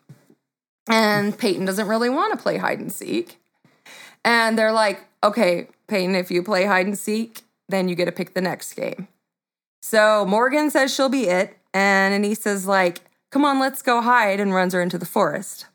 [0.88, 3.38] And Peyton doesn't really want to play hide and seek.
[4.24, 8.12] And they're like, okay, Peyton, if you play hide and seek, then you get to
[8.12, 9.08] pick the next game.
[9.82, 11.56] So Morgan says she'll be it.
[11.74, 13.00] And Anissa says, like,
[13.30, 15.66] come on, let's go hide, and runs her into the forest.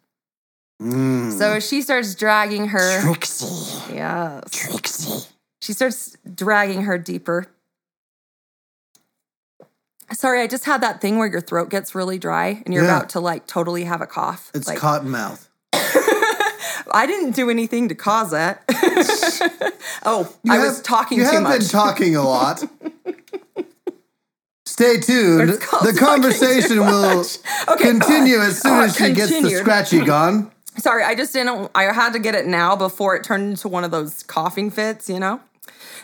[0.82, 1.38] Mm.
[1.38, 3.02] So she starts dragging her.
[3.02, 3.94] Trixie.
[3.94, 4.44] Yes.
[4.52, 5.28] Trixie.
[5.62, 7.48] She starts dragging her deeper
[10.14, 12.98] Sorry, I just had that thing where your throat gets really dry and you're Yeah.
[12.98, 14.52] about to like totally have a cough.
[14.54, 15.48] It's like, cotton mouth.
[16.92, 18.64] I didn't do anything to cause that.
[20.06, 21.34] oh, You I have- was talking too much.
[21.34, 22.64] You have been talking a lot.
[24.66, 25.50] Stay tuned.
[25.50, 27.26] The conversation will.
[27.70, 30.52] Okay, continue as soon oh, as she gets the scratchy gone.
[30.78, 31.70] Sorry, I just didn't.
[31.76, 35.08] I had to get it now before it turned into one of those coughing fits,
[35.10, 35.40] you know.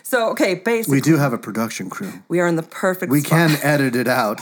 [0.04, 2.12] So okay, basically, We do have a production crew.
[2.28, 3.10] we are in the perfect.
[3.10, 3.30] We spot.
[3.50, 4.40] can edit it out.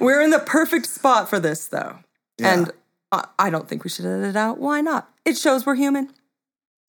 [0.00, 1.98] We're in the perfect spot for this, though.
[2.38, 2.52] Yeah.
[2.54, 2.70] And
[3.12, 4.58] I, I don't think we should edit it out.
[4.58, 5.10] Why not?
[5.24, 6.10] It shows we're human.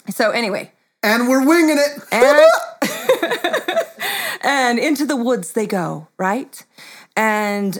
[0.09, 0.71] So anyway,
[1.03, 2.03] And we're winging it.
[2.11, 2.45] and
[4.41, 6.65] and into the woods they go, right?
[7.15, 7.79] And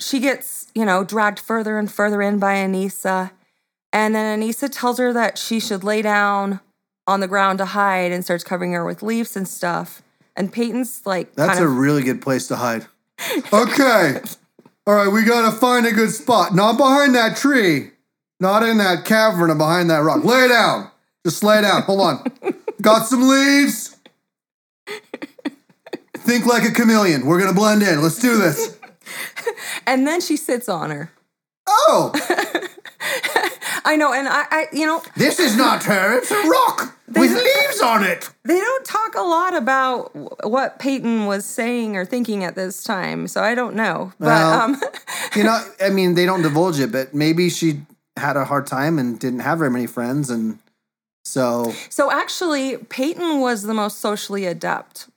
[0.00, 3.30] she gets, you know, dragged further and further in by Anissa.
[3.92, 6.60] And then Anissa tells her that she should lay down
[7.06, 10.02] on the ground to hide and starts covering her with leaves and stuff.
[10.36, 12.86] And Peyton's like, That's a of, really good place to hide.
[13.52, 14.20] Okay.
[14.84, 16.54] All right, we gotta find a good spot.
[16.54, 17.90] Not behind that tree.
[18.40, 20.24] Not in that cavern or behind that rock.
[20.24, 20.90] Lay down.
[21.24, 21.82] Just lay down.
[21.82, 22.32] Hold on.
[22.82, 23.96] Got some leaves.
[26.16, 27.26] Think like a chameleon.
[27.26, 28.02] We're gonna blend in.
[28.02, 28.76] Let's do this.
[29.86, 31.12] and then she sits on her.
[31.68, 32.10] Oh,
[33.84, 36.18] I know, and I, I you know, this is not her.
[36.18, 38.30] It's a rock with leaves on it.
[38.44, 40.10] they don't talk a lot about
[40.46, 44.12] what Peyton was saying or thinking at this time, so I don't know.
[44.18, 44.80] But Well- um,
[45.36, 47.80] You know, I mean, they don't divulge it, but maybe she
[48.16, 50.58] had a hard time and didn't have very many friends, and
[51.24, 55.08] so so actually, Peyton was the most socially adept.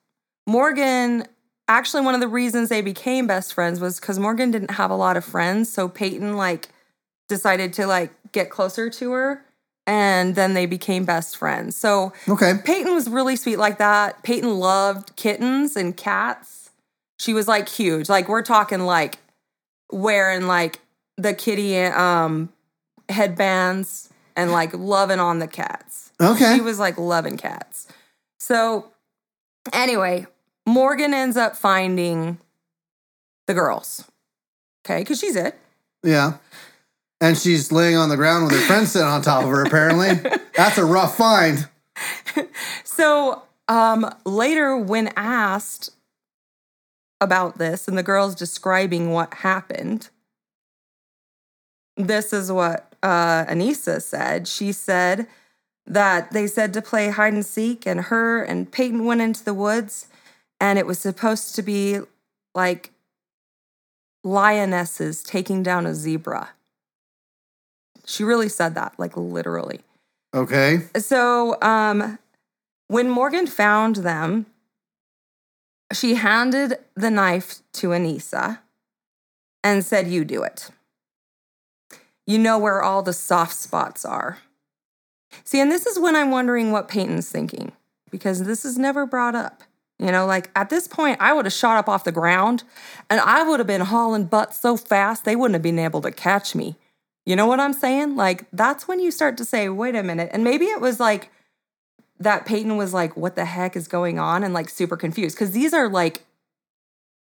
[0.48, 1.26] Morgan,
[1.68, 4.96] actually, one of the reasons they became best friends was because Morgan didn't have a
[4.96, 6.70] lot of friends, so Peyton like
[7.28, 9.45] decided to like get closer to her,
[9.88, 11.76] and then they became best friends.
[11.76, 12.54] So okay.
[12.64, 14.24] Peyton was really sweet like that.
[14.24, 16.72] Peyton loved kittens and cats.
[17.20, 18.10] She was like huge.
[18.10, 19.18] Like we're talking like
[19.92, 20.80] wearing like
[21.18, 22.50] the kitty um
[23.10, 26.12] headbands and like loving on the cats.
[26.20, 26.56] Okay.
[26.56, 27.88] She was like loving cats.
[28.40, 28.92] So
[29.72, 30.28] anyway,
[30.66, 32.38] Morgan ends up finding
[33.48, 34.04] the girls.
[34.86, 35.58] Okay, because she's it.
[36.04, 36.34] Yeah.
[37.22, 40.16] And she's laying on the ground with her friend sitting on top of her, apparently.
[40.56, 41.68] That's a rough find.
[42.84, 45.90] So um, later, when asked
[47.20, 50.10] about this and the girls describing what happened,
[51.98, 54.48] this is what uh, Anissa said.
[54.48, 55.28] She said
[55.86, 59.54] that they said to play hide and seek, and her and Peyton went into the
[59.54, 60.08] woods,
[60.62, 62.00] and it was supposed to be
[62.54, 62.92] like
[64.24, 66.52] lionesses taking down a zebra.
[68.06, 69.82] She really said that, like literally.
[70.34, 70.82] Okay.
[70.98, 72.20] So, um,
[72.88, 74.46] when Morgan found them,
[75.94, 78.60] she handed the knife to Anissa
[79.64, 80.70] and said, You do it.
[82.28, 84.40] You know where all the soft spots are.
[85.44, 87.72] See, and this is when I'm wondering what Peyton's thinking,
[88.10, 89.64] because this is never brought up.
[90.00, 92.64] You know, like at this point, I would have shot up off the ground
[93.10, 96.12] and I would have been hauling butt so fast they wouldn't have been able to
[96.12, 96.76] catch me.
[97.26, 98.16] You know what I'm saying?
[98.16, 100.30] Like, that's when you start to say, wait a minute.
[100.32, 101.32] And maybe it was like
[102.20, 104.44] that Peyton was like, what the heck is going on?
[104.44, 105.38] And like super confused.
[105.38, 106.24] Cause these are like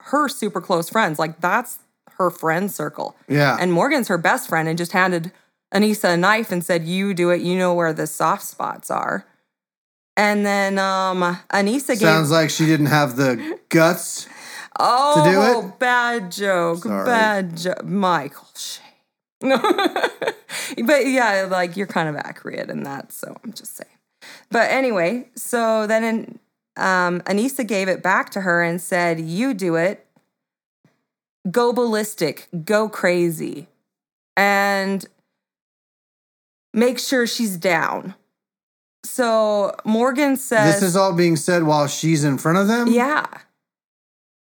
[0.04, 1.18] her super close friends.
[1.18, 1.80] Like, that's
[2.18, 3.16] her friend circle.
[3.28, 3.58] Yeah.
[3.60, 5.32] And Morgan's her best friend and just handed
[5.74, 7.42] Anissa a knife and said, You do it.
[7.42, 9.26] You know where the soft spots are.
[10.16, 12.00] And then um, Anissa gave.
[12.00, 14.28] Sounds like she didn't have the guts.
[14.80, 15.80] oh, do it?
[15.80, 16.84] bad joke.
[16.84, 17.06] Sorry.
[17.06, 17.84] Bad joke.
[17.84, 18.87] Michael, shame.
[19.42, 19.58] No.
[20.86, 23.12] but yeah, like you're kind of accurate in that.
[23.12, 23.90] So I'm just saying.
[24.50, 26.40] But anyway, so then in,
[26.78, 30.06] um, Anissa gave it back to her and said, You do it.
[31.50, 32.48] Go ballistic.
[32.66, 33.68] Go crazy.
[34.36, 35.06] And
[36.74, 38.16] make sure she's down.
[39.04, 42.88] So Morgan says, This is all being said while she's in front of them?
[42.88, 43.26] Yeah.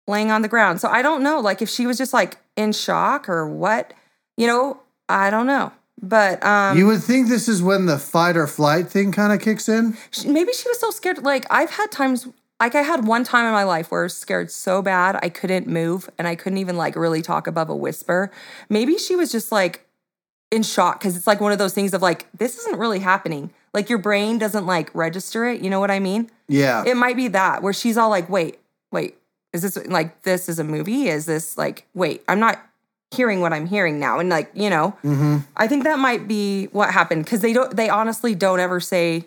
[0.06, 0.80] Laying on the ground.
[0.80, 3.94] So I don't know, like if she was just like in shock or what,
[4.36, 5.72] you know, I don't know.
[6.02, 9.40] But um You would think this is when the fight or flight thing kind of
[9.40, 9.96] kicks in.
[10.10, 11.22] she- maybe she was so scared.
[11.22, 12.26] Like I've had times,
[12.60, 15.28] like I had one time in my life where I was scared so bad I
[15.28, 18.30] couldn't move and I couldn't even like really talk above a whisper.
[18.68, 19.86] Maybe she was just like
[20.50, 23.50] in shock because it's like one of those things of like this isn't really happening.
[23.72, 25.60] Like your brain doesn't like register it.
[25.62, 26.30] You know what I mean?
[26.48, 26.84] Yeah.
[26.86, 28.58] It might be that where she's all like, wait,
[28.92, 29.16] wait,
[29.52, 31.08] is this like this is a movie?
[31.08, 32.60] Is this like, wait, I'm not
[33.10, 34.18] hearing what I'm hearing now.
[34.18, 35.38] And like, you know, mm-hmm.
[35.56, 39.26] I think that might be what happened because they don't they honestly don't ever say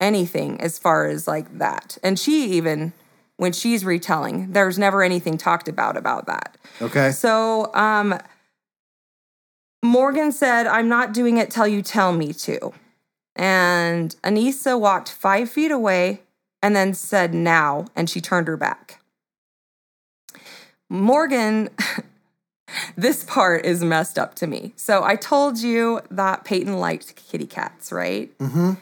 [0.00, 1.98] anything as far as like that.
[2.02, 2.92] And she even
[3.36, 4.52] when she's retelling.
[4.52, 6.56] There's never anything talked about about that.
[6.80, 7.10] Okay.
[7.10, 8.18] So, um,
[9.82, 12.72] Morgan said, I'm not doing it till you tell me to.
[13.36, 16.22] And Anissa walked five feet away
[16.62, 17.86] and then said, now.
[17.94, 19.02] And she turned her back.
[20.88, 21.68] Morgan,
[22.96, 24.72] this part is messed up to me.
[24.76, 28.36] So I told you that Peyton liked kitty cats, right?
[28.38, 28.72] Mm-hmm.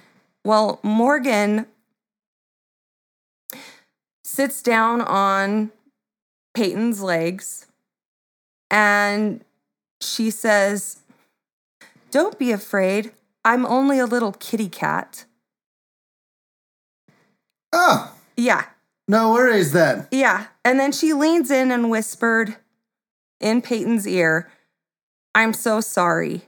[0.45, 1.67] Well, Morgan
[4.25, 5.71] sits down on
[6.55, 7.67] Peyton's legs
[8.71, 9.45] and
[10.01, 11.01] she says,
[12.11, 13.13] Don't be afraid.
[13.45, 15.25] I'm only a little kitty cat.
[17.73, 18.67] Oh, Yeah,
[19.09, 20.07] no worries then.
[20.11, 20.47] yeah.
[20.65, 22.57] And then she leans in and whispered
[23.43, 24.51] in Peyton's ear,
[25.35, 26.43] I'm so sorry.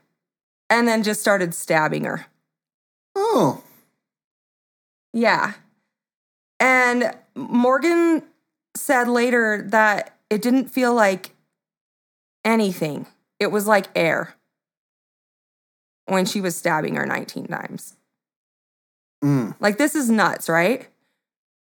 [0.71, 2.27] And then just started stabbing her.
[3.15, 3.63] Oh,
[5.13, 5.55] Yeah.
[6.59, 8.23] And Morgan
[8.77, 11.31] said later that it didn't feel like
[12.45, 13.07] anything.
[13.39, 14.35] It was like air
[16.07, 17.97] when she was stabbing her 19 times.
[19.23, 19.55] mm.
[19.61, 20.89] Like, this is nuts, right?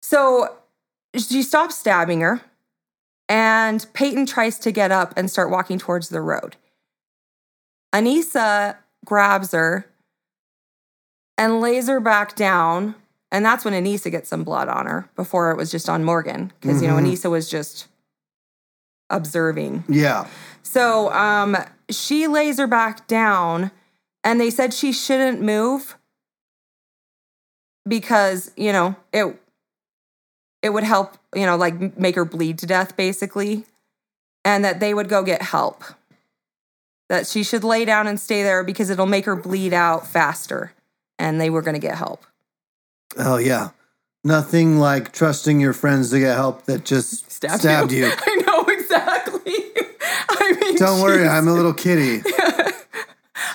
[0.01, 0.55] So
[1.15, 2.41] she stops stabbing her,
[3.29, 6.57] and Peyton tries to get up and start walking towards the road.
[7.95, 9.85] Anissa grabs her
[11.37, 12.95] and lays her back down.
[13.31, 16.51] And that's when Anissa gets some blood on her before it was just on Morgan.
[16.59, 17.11] Because, you know, Mhm.
[17.13, 17.87] Anissa was just
[19.11, 19.83] observing.
[19.87, 20.27] yeah.
[20.63, 21.55] So um,
[21.89, 23.71] she lays her back down,
[24.23, 25.95] and they said she shouldn't move
[27.87, 29.39] because you know it
[30.61, 33.65] it would help you know like make her bleed to death basically,
[34.43, 35.83] and that they would go get help.
[37.09, 40.73] That she should lay down and stay there because it'll make her bleed out faster,
[41.17, 42.25] and they were going to get help.
[43.17, 43.69] Oh yeah.
[44.23, 48.11] Nothing like trusting your friends to get help that just stabbed, you.
[48.17, 49.53] I know exactly.
[50.29, 51.27] I mean, Don't worry.
[51.27, 52.21] I'm a little kitty.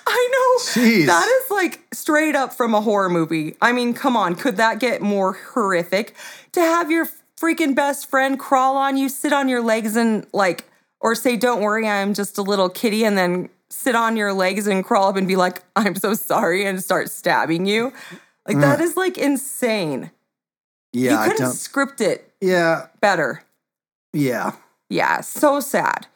[0.06, 0.82] I know.
[0.82, 1.06] Jeez.
[1.06, 3.56] That is like straight up from a horror movie.
[3.62, 6.14] I mean, come on, could that get more horrific?
[6.52, 7.08] To have your
[7.40, 10.64] freaking best friend crawl on you, sit on your legs and like,
[11.00, 14.66] or say, don't worry, I'm just a little kitty, and then sit on your legs
[14.66, 17.94] and crawl up and be like, I'm so sorry, and start stabbing you.
[18.46, 20.10] Like, that is like insane.
[20.92, 23.44] Yeah, you couldn't script it Yeah, better.
[24.12, 24.52] yeah.
[24.90, 26.06] Yeah, so sad.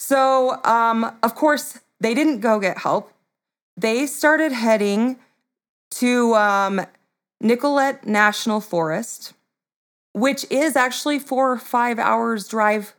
[0.00, 3.12] So, um, of course, they didn't go get help.
[3.80, 5.16] They started heading
[5.92, 6.84] to um,
[7.40, 9.32] Nicolet National Forest,
[10.12, 12.94] which is actually four or five hours drive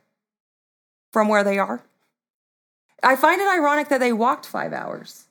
[1.12, 1.82] from where they are.
[3.00, 5.26] I find it ironic that they walked five hours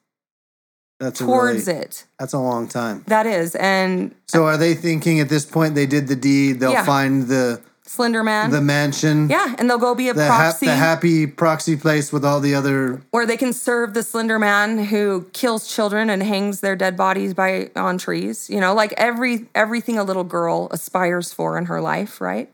[1.02, 2.06] That's towards really, it.
[2.18, 3.04] That's a long time.
[3.08, 6.62] That is, and So are they thinking at this point they did the deed?
[6.62, 6.86] They'll Yeah.
[6.86, 7.62] find the
[7.92, 8.52] Slender Man.
[8.52, 9.28] the mansion.
[9.30, 10.66] yeah, and they'll go be a The, ha- proxy.
[10.68, 13.02] the happy proxy place with all the other.
[13.12, 17.34] where they can serve the slender man who kills children and hangs their dead bodies
[17.34, 21.82] by on trees you know like every everything a little girl aspires for in her
[21.82, 22.50] life right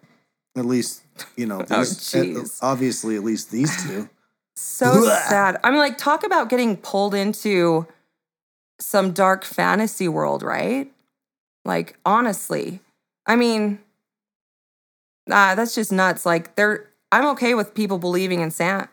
[0.57, 1.03] At least
[1.35, 1.57] you know.
[1.69, 4.09] Oh, at- obviously, at least these two.
[4.55, 7.85] so sad i mean like talk about getting pulled into
[8.79, 10.91] some dark fantasy world right
[11.63, 12.79] like honestly
[13.27, 13.77] i mean
[15.31, 16.25] ah, that's just nuts.
[16.25, 18.89] Like they're i'm okay with people believing in santa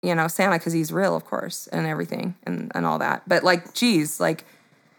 [0.00, 3.22] you know santa because he's real of course and everything and, and all that.
[3.28, 4.44] But like geez like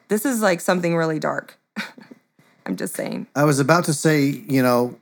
[0.09, 1.57] this is like something really dark.
[2.65, 3.27] I'm just saying.
[3.35, 4.97] I was about to say, you know,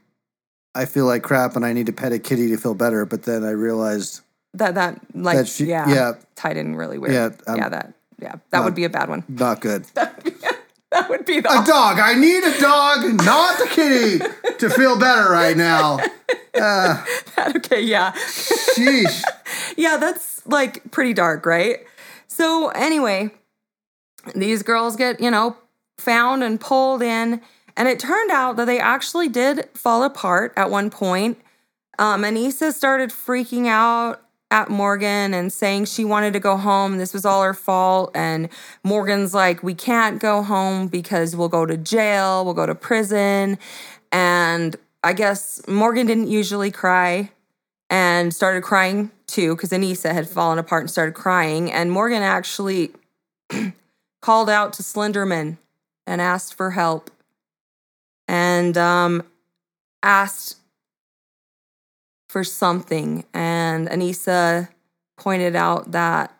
[0.76, 3.24] I feel like crap and I need to pet a kitty to feel better, but
[3.24, 4.22] then I realized
[4.54, 7.14] that that like that she, yeah yeah, tied in really weird.
[7.14, 9.24] Yeah, I'm- yeah that yeah that not- would be a bad one.
[9.28, 9.86] not good.
[11.02, 12.00] that would be the A dog.
[12.00, 14.20] I need a dog, not the kitty,
[14.58, 16.00] to feel better right now.
[16.60, 17.06] Uh,
[17.56, 18.12] okay yeah
[18.78, 19.24] sheesh.
[19.78, 21.86] yeah, that's like pretty dark, right?
[22.28, 23.32] So, anyway,
[24.36, 25.58] these girls get, you know,
[25.98, 27.42] found and pulled in.
[27.76, 31.40] And it turned out that they actually did fall apart at one point.
[32.00, 36.98] Um, Anissa started freaking out at Morgan and saying she wanted to go home.
[36.98, 38.12] This was all her fault.
[38.16, 38.50] And
[38.84, 43.58] Morgan's like, we can't go home because we'll go to jail, we'll go to prison.
[44.12, 47.32] And I guess Morgan didn't usually cry
[47.90, 51.72] and started crying too because Anissa had fallen apart and started crying.
[51.72, 52.92] And Morgan actually
[54.22, 55.58] called out to Slenderman
[56.06, 57.12] and asked for help
[58.28, 59.24] and um,
[60.04, 60.58] asked
[62.28, 63.24] for something.
[63.34, 64.70] And Anissa
[65.18, 66.34] pointed out that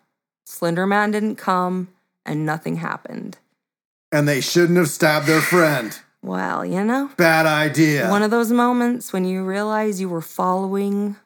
[0.46, 1.88] Slenderman didn't come
[2.24, 3.38] and nothing happened.
[4.12, 5.98] And they shouldn't have stabbed their friend.
[6.22, 8.08] Well, you know, Bad idea.
[8.10, 11.16] one of those moments when you realize you were following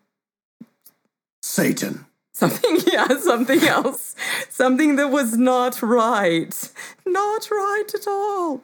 [1.43, 2.07] Satan.
[2.33, 4.15] something, yeah, something else,
[4.49, 6.71] something that was not right,
[7.07, 8.63] not right at all.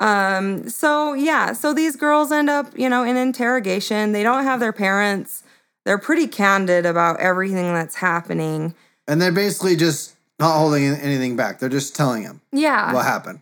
[0.00, 4.12] Um, so yeah, so these girls end up, you know, in interrogation.
[4.12, 5.42] They don't have their parents.
[5.84, 8.74] They're pretty candid about everything that's happening.
[9.06, 11.58] And they're basically just not holding anything back.
[11.58, 12.92] They're just telling him Yeah.
[12.94, 13.40] what happened.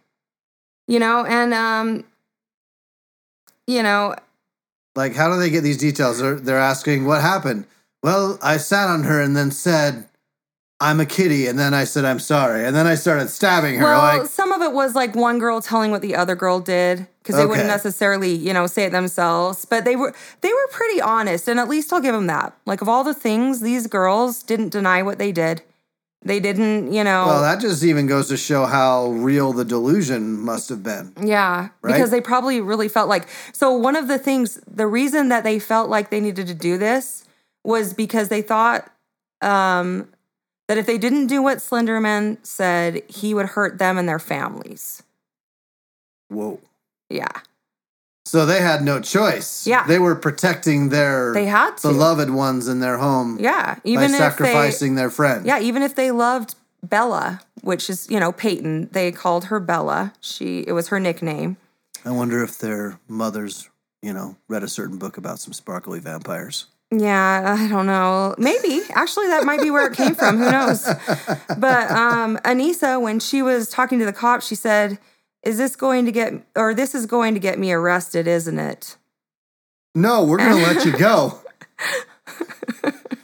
[0.89, 2.05] you know, and um,
[3.67, 4.15] you know,
[4.97, 6.19] Like, how do they get these details?
[6.19, 7.67] They're, they're asking, what happened?
[8.03, 10.08] Well, I sat on her and then said,
[10.81, 11.47] I'm a kitty.
[11.47, 12.65] And then I said, I'm sorry.
[12.65, 13.85] And then I started stabbing her.
[13.85, 17.07] well, like, some of it was like one girl telling what the other girl did
[17.23, 19.65] because they wouldn't necessarily, you know, say it themselves.
[19.65, 22.57] But they were they were pretty honest, and at least I'll give them that.
[22.65, 25.63] Like of all the things, these girls didn't deny what they did.
[26.23, 27.27] They didn't, you know.
[27.27, 31.13] well, that just even goes to show how real the delusion must have been.
[31.23, 31.93] Yeah, Right?
[31.95, 33.29] because they probably really felt like.
[33.53, 36.77] So, one of the things, the reason that they felt like they needed to do
[36.77, 37.25] this
[37.63, 38.91] was because they thought
[39.43, 40.09] um,
[40.69, 45.03] that if they didn't do what Slenderman said, he would hurt them and their families.
[46.29, 46.61] Whoa.
[47.11, 47.41] Yeah,
[48.27, 49.67] So they had no choice.
[49.67, 49.87] Yeah.
[49.87, 51.89] They were protecting their they had to.
[51.89, 54.19] beloved ones in their home yeah, by even they.
[54.19, 55.47] sacrificing their friend.
[55.47, 60.13] Yeah, even if they loved Bella, which is you know Peyton, they called her Bella.
[60.21, 61.57] She it was her nickname.
[62.05, 63.71] I wonder if their mothers,
[64.03, 66.67] you know, read a certain book about some sparkly vampires.
[66.91, 68.35] Yeah, I don't know.
[68.39, 68.81] Maybe.
[68.95, 70.39] Actually, that might be where it came from.
[70.39, 70.85] Who knows?
[71.59, 74.99] But um, Anissa, when she was talking to the cops, she said,
[75.43, 78.97] Is this going to get, or this is going to get me arrested, isn't it?
[79.95, 81.41] No, we're going to let you go.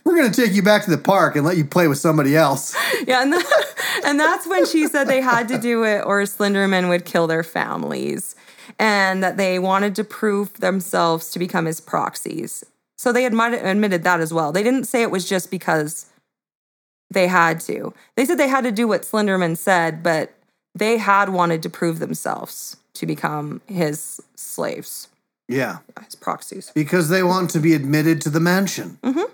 [0.04, 2.36] We're going to take you back to the park and let you play with somebody
[2.36, 2.76] else.
[3.06, 3.22] Yeah.
[3.22, 7.04] And, that, and that's when she said they had to do it or Slenderman would
[7.04, 8.36] kill their families
[8.78, 12.64] and that they wanted to prove themselves to become his proxies.
[13.04, 14.50] So they admitted, admitted that as well.
[14.50, 16.06] They didn't say it was just because
[17.10, 17.92] they had to.
[18.16, 20.32] They said they had to do what Slenderman said, but
[20.74, 25.08] they had wanted to prove themselves to become his slaves,
[25.48, 26.72] Yeah, his proxies.
[26.74, 28.96] because they want to be admitted to the mansion.
[29.02, 29.30] Mm-hmm.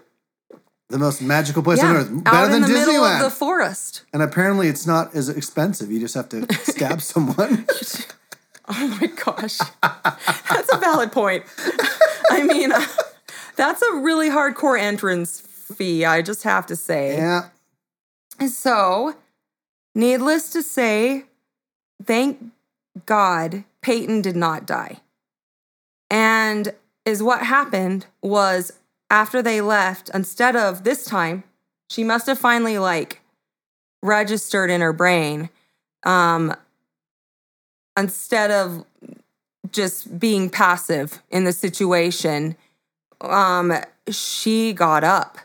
[0.88, 2.24] The most magical place on earth.
[2.24, 3.18] Better out than in the middle Disneyland.
[3.18, 4.02] of the forest.
[4.12, 5.92] and apparently it's not as expensive.
[5.92, 7.66] You just have to stab someone.
[8.72, 9.58] Oh my gosh.
[9.82, 11.44] That's a valid point.
[12.30, 12.86] I mean, uh,
[13.61, 17.18] that's a really hardcore entrance fee, I just have to say.
[17.18, 17.48] yeah.
[18.48, 19.16] So,
[19.94, 21.24] needless to say,
[22.02, 22.42] thank
[23.04, 25.00] God Peyton did not die.
[26.08, 26.72] And
[27.04, 28.72] is what happened was
[29.11, 31.44] after they left, instead of this time,
[31.90, 33.20] she must have finally like
[34.02, 35.50] registered in her brain.
[36.04, 36.56] Um,
[37.94, 38.86] instead of
[39.70, 42.56] just being passive in the situation,
[43.20, 43.72] um,
[44.10, 45.38] she got up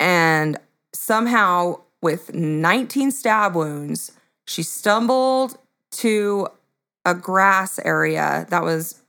[0.00, 0.58] and
[0.92, 4.12] somehow with 19 stab wounds,
[4.46, 5.56] she stumbled
[5.92, 6.48] to
[7.04, 9.02] a grass area that was,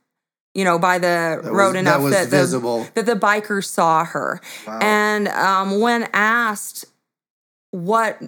[0.54, 2.84] you know, by the That road was, enough that that, visible.
[2.94, 4.40] the that the bikers saw her.
[4.66, 4.78] Wow.
[4.80, 6.84] And um, when asked
[7.72, 8.20] what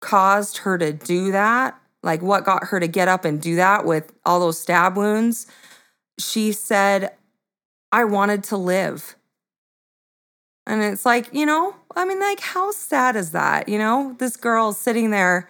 [0.00, 3.84] caused her to do that, like what got her to get up and do that
[3.84, 5.46] with all those stab wounds,
[6.18, 7.12] she said,
[7.92, 9.16] I wanted to live.
[10.66, 13.68] And it's like, you know, I mean, like, how sad is that?
[13.68, 15.48] You know, this girl's sitting there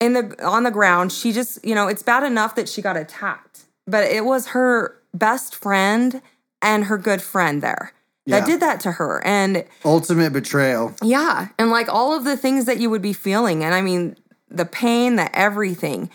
[0.00, 1.10] in the on the ground.
[1.12, 4.96] She just, you know, it's bad enough that she got attacked, but it was her
[5.12, 6.22] best friend
[6.62, 7.92] and her good friend there
[8.26, 8.44] that Yeah.
[8.46, 9.24] did that to her.
[9.24, 10.94] And Ultimate betrayal.
[11.02, 14.16] yeah, and like all of the things that you would be feeling, and I mean,
[14.48, 16.10] the pain, the everything.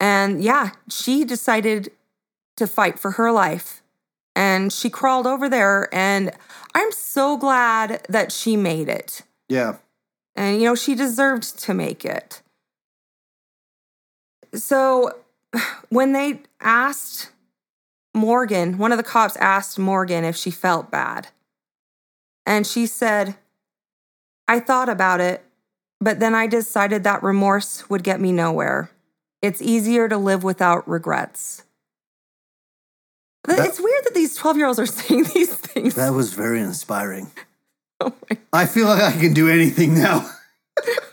[0.00, 1.90] And yeah, she decided
[2.56, 3.80] to fight for her life.
[4.36, 6.32] And she crawled over there, and
[6.74, 9.22] I'm so glad that she made it.
[9.48, 9.76] Yeah.
[10.34, 12.42] And, you know, she deserved to make it.
[14.54, 15.12] So
[15.88, 17.30] when they asked
[18.14, 21.28] Morgan, one of the cops asked Morgan if she felt bad.
[22.46, 23.36] And she said,
[24.46, 25.44] I thought about it,
[26.00, 28.90] but then I decided that remorse would get me nowhere.
[29.40, 31.64] It's easier to live without regrets.
[33.46, 35.94] Th- That- it's weird that these 12 year olds are saying these things.
[35.94, 37.30] That was very inspiring.
[38.00, 40.30] oh my I feel like I can do anything now.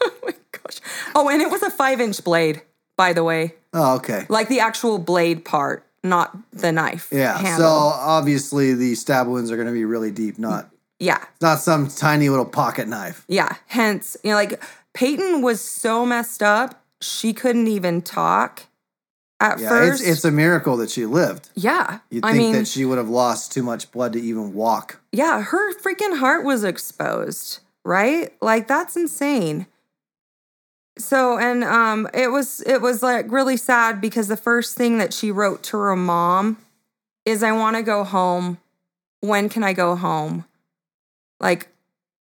[0.04, 0.82] Oh my gosh.
[1.14, 2.64] Oh, and it was a five inch blade,
[2.98, 3.54] by the way.
[3.74, 4.26] Oh, okay.
[4.28, 7.10] Like the actual blade part, not the knife.
[7.12, 7.58] Yeah.
[7.58, 11.24] So obviously the stab wounds are going to be really deep, not yeah.
[11.42, 13.24] not some tiny little pocket knife.
[13.28, 13.56] Yeah.
[13.68, 14.62] Hence, you know, like
[14.94, 18.64] Peyton was so messed up, she couldn't even talk
[19.42, 20.02] at Yeah, first.
[20.02, 21.50] it's it's a miracle that she lived.
[21.56, 22.00] yeah.
[22.10, 25.02] You'd I think mean, that she would have lost too much blood to even walk.
[25.12, 28.32] yeah, her freaking heart was exposed, right?
[28.42, 29.66] Like that's insane.
[30.98, 35.14] So and um it was it was like really sad because the first thing that
[35.14, 36.58] she wrote to her mom
[37.26, 38.58] is I want to go home.
[39.22, 40.46] When can I go home?
[41.40, 41.70] Like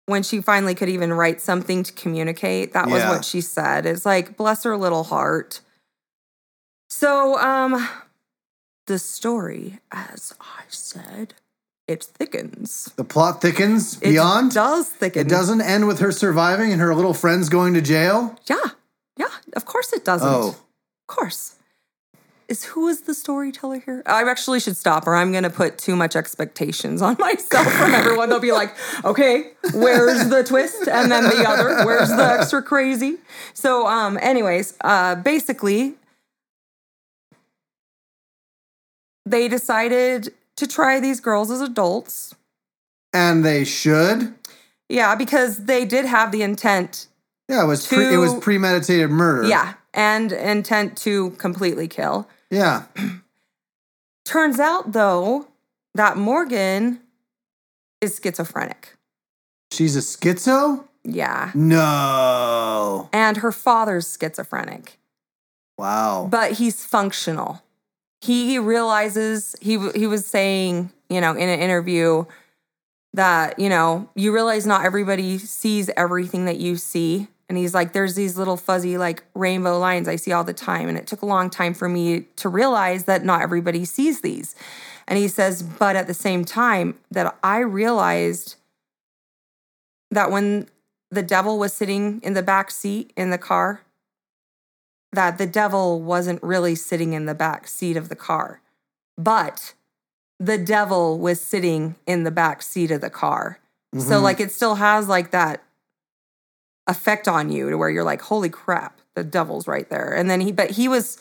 [0.08, 3.86] when she finally could even write something to communicate, that was what she said.
[3.86, 5.62] It's like bless her little heart.
[6.88, 7.88] So um
[8.88, 11.33] the story as I said,
[11.88, 12.91] it thickens.
[12.95, 14.07] The plot thickens beyond?
[14.07, 14.51] It beyond.
[14.53, 15.25] does thicken.
[15.25, 18.38] It doesn't end with her surviving and her little friends going to jail.
[18.47, 18.57] Yeah.
[19.17, 19.27] Yeah.
[19.55, 20.27] Of course it doesn't.
[20.27, 20.49] Oh.
[20.49, 21.55] Of course.
[22.47, 24.03] Is who is the storyteller here?
[24.05, 28.29] I actually should stop or I'm gonna put too much expectations on myself from everyone.
[28.29, 30.88] They'll be like, okay, where's the twist?
[30.88, 33.17] And then the other, where's the extra crazy?
[33.55, 35.95] So um, anyways, uh basically
[39.26, 42.36] they decided to try these girls as adults.
[43.13, 44.34] And they should.
[44.89, 47.07] Yeah, because they did have the intent
[47.49, 49.47] Yeah, it was pre- it was premeditated murder.
[49.47, 52.28] Yeah, and intent to completely kill.
[52.51, 52.84] Yeah.
[54.26, 55.47] Turns out, though,
[55.93, 56.99] that Morgan
[58.01, 58.95] is schizophrenic.
[59.71, 60.86] She's a schizo?
[61.03, 61.51] Yeah.
[61.53, 63.09] No.
[63.13, 64.97] And her father's schizophrenic,
[65.78, 66.28] Wow.
[66.30, 67.61] but he's functional.
[68.22, 72.26] He realizes, he, he was saying, you know, in an interview
[73.13, 77.28] that, you know, you realize not everybody sees everything that you see.
[77.47, 80.89] And he's like, there's these little fuzzy, like rainbow lines I see all the time.
[80.89, 84.55] And it took a long time for me to realize that not everybody sees these.
[85.07, 88.55] And he says, but at the same time, that I realized
[90.09, 90.68] that when
[91.11, 93.82] the devil was sitting in the back seat in the car,
[95.16, 98.61] that the devil wasn't really sitting in the back seat of the car,
[99.18, 99.74] but
[100.39, 103.59] the devil was sitting in the back seat of the car.
[103.97, 104.22] So, Mhm.
[104.24, 105.63] like, it still has like that
[106.88, 110.13] effect on you to where you're like, holy crap, the devil's right there.
[110.13, 111.18] And then he, but he was,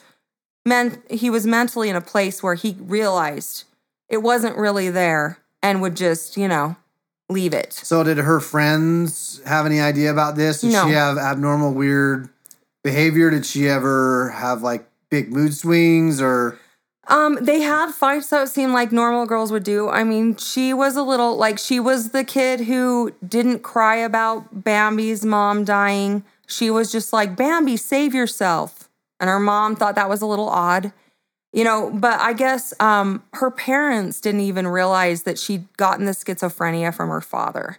[0.66, 3.64] meant he was mentally in a place where he realized
[4.08, 6.76] it wasn't really there and would just, you know,
[7.28, 7.72] leave it.
[7.72, 10.60] So did her friends have any idea about this?
[10.62, 10.86] Did No.
[10.86, 12.28] she have abnormal weird
[12.84, 13.30] behavior?
[13.30, 16.58] Did she ever have like big mood swings or
[17.08, 19.88] Um, they had fights that seemed like normal girls would do.
[19.90, 24.64] I mean, she was a little like she was the kid who didn't cry about
[24.64, 26.24] Bambi's mom dying.
[26.46, 28.88] She was just like, Bambi, save yourself.
[29.20, 30.92] And her mom thought that was a little odd.
[31.52, 36.12] You know, but I guess um her parents didn't even realize that she'd gotten the
[36.12, 37.78] schizophrenia from her father.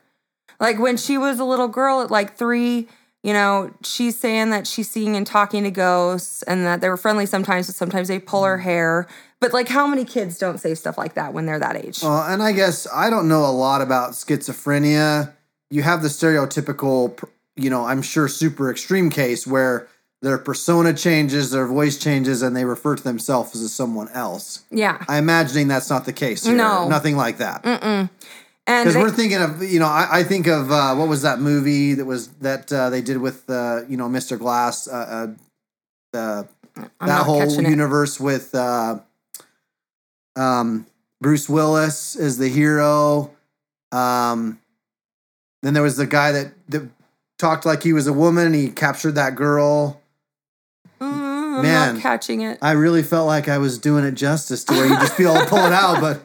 [0.59, 2.87] Like when she was a little girl at like three,
[3.25, 6.95] you know, she's saying that she's seeing and talking to ghosts and that they were
[6.95, 8.61] friendly sometimes, but sometimes they pull her mm.
[8.61, 9.07] hair.
[9.39, 12.03] But like, how many kids don't say stuff like that when they're that age?
[12.03, 15.33] Well, and I guess I don't know a lot about schizophrenia.
[15.71, 17.19] You have the stereotypical,
[17.55, 19.87] you know, I'm sure super extreme case where
[20.21, 24.65] their persona changes, their voice changes, and they refer to themselves as someone else.
[24.69, 25.03] yeah.
[25.07, 26.55] I'm imagining that's not the case here.
[26.55, 26.87] No.
[26.87, 27.65] Nothing like that.
[27.65, 28.09] And
[28.65, 31.93] Because we're thinking of, you know, I, I think of uh, what was that movie
[31.93, 34.39] that was that uh, they did with, uh, you know, Mr.
[34.39, 35.27] Glass, uh, uh,
[36.11, 36.47] the
[37.01, 37.69] that whole catching it.
[37.69, 38.99] universe with uh,
[40.35, 40.87] um,
[41.21, 43.31] Bruce Willis as the hero.
[43.91, 44.59] Um,
[45.61, 46.89] then there was the guy that, that
[47.37, 48.53] talked like he was a woman.
[48.53, 50.01] He captured that girl.
[50.99, 51.93] Mm, I'm Man.
[51.95, 52.57] not catching it.
[52.61, 55.65] I really felt like I was doing it justice to where you just feel pull
[55.65, 56.21] it out, but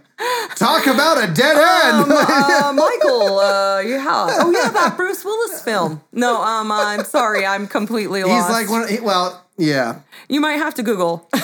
[0.57, 1.97] talk about a dead end.
[2.05, 4.05] Um, uh, Michael, uh, yeah.
[4.41, 6.01] Oh, yeah, that Bruce Willis film.
[6.13, 7.45] No, um, I'm sorry.
[7.47, 8.49] I'm completely lost.
[8.49, 8.89] He's like one.
[8.89, 10.01] he- Well, yeah.
[10.29, 11.29] you might have to Google.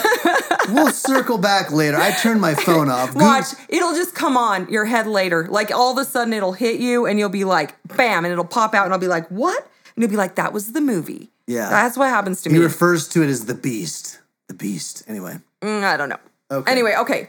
[0.69, 1.97] We'll circle back later.
[1.97, 3.15] I turned my phone off.
[3.15, 5.47] Watch, it'll just come on your head later.
[5.49, 8.45] Like all of a sudden it'll hit you and you'll be like, bam, and it'll
[8.45, 9.63] pop out and I'll be like, what?
[9.95, 11.31] And you'll be like, that was the movie.
[11.47, 11.69] Yeah.
[11.71, 12.59] That's what happens to He me.
[12.59, 14.19] He refers to it as the beast.
[14.49, 15.05] The beast.
[15.07, 15.39] Anyway.
[15.63, 16.19] Mm, I don't know.
[16.51, 16.73] Okay.
[16.73, 17.29] Anyway, okay.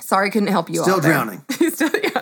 [0.00, 0.82] Sorry, couldn't help you.
[0.82, 1.42] Still drowning.
[1.50, 2.20] Still, yeah.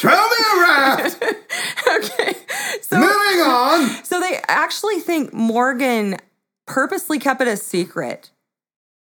[0.00, 1.22] Throw me a raft.
[1.88, 2.34] okay.
[2.80, 3.88] So, Moving on.
[4.04, 6.16] so they actually think Morgan
[6.66, 8.30] purposely kept it a secret.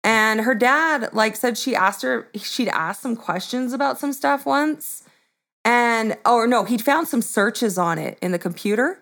[0.04, 4.46] And her dad, like, said she asked her, she'd asked some questions about some stuff
[4.46, 5.02] once.
[5.64, 9.00] And, or no, he'd found some searches on it in the computer.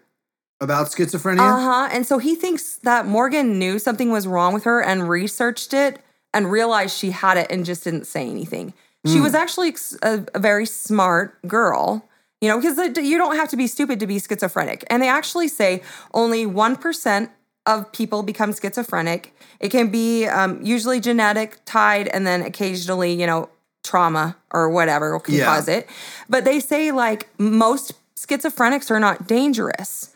[0.61, 1.41] About schizophrenia.
[1.41, 1.89] Uh huh.
[1.93, 6.01] And so he thinks that Morgan knew something was wrong with her and researched it
[6.35, 8.73] and realized she had it and just didn't say anything.
[9.05, 12.09] She was actually a, a very smart girl,
[12.41, 14.85] you know, because you don't have to be stupid to be schizophrenic.
[14.89, 15.83] And they actually say
[16.15, 17.31] only 1%
[17.67, 19.35] of people become schizophrenic.
[19.59, 23.49] It can be um, usually genetic, tied, and then occasionally, you know,
[23.83, 25.47] trauma or whatever can Yeah.
[25.47, 25.89] cause it.
[26.29, 30.15] But they say like most schizophrenics are not dangerous.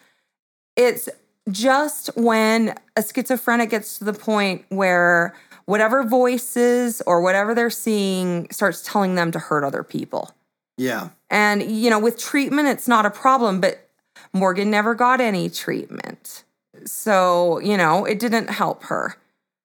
[0.77, 1.09] It's
[1.51, 5.35] just when a schizophrenic gets to the point where
[5.67, 10.31] whatever voices or whatever they're seeing starts telling them to hurt other people.
[10.79, 11.11] Yeah.
[11.31, 13.89] And, you know, with treatment, it's not a problem, but
[14.33, 16.45] Morgan never got any treatment.
[16.85, 19.17] So, you know, it didn't help her.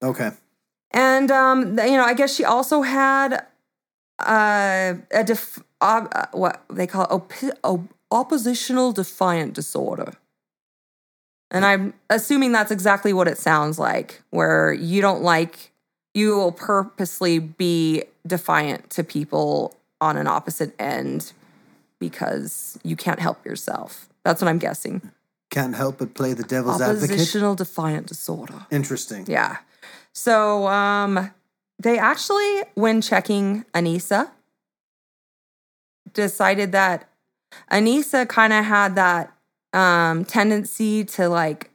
[0.01, 0.31] Okay.
[0.91, 3.45] And, um, you know, I guess she also had
[4.19, 7.33] uh, a def- uh, uh, what they call it, op-
[7.63, 10.13] op- oppositional defiant disorder.
[11.49, 15.70] And I'm assuming that's exactly what it sounds like, where you don't like,
[16.13, 21.33] you will purposely be defiant to people on an opposite end
[21.99, 24.09] because you can't help yourself.
[24.23, 25.11] That's what I'm guessing.
[25.49, 27.11] Can't help but play the devil's advocate.
[27.11, 28.65] Oppositional defiant disorder.
[28.71, 29.25] Interesting.
[29.27, 29.57] Yeah.
[30.13, 31.31] So um
[31.79, 34.29] they actually, when checking Anissa,
[36.13, 37.09] decided that
[37.71, 39.33] Anissa kind of had that
[39.73, 41.70] um tendency to like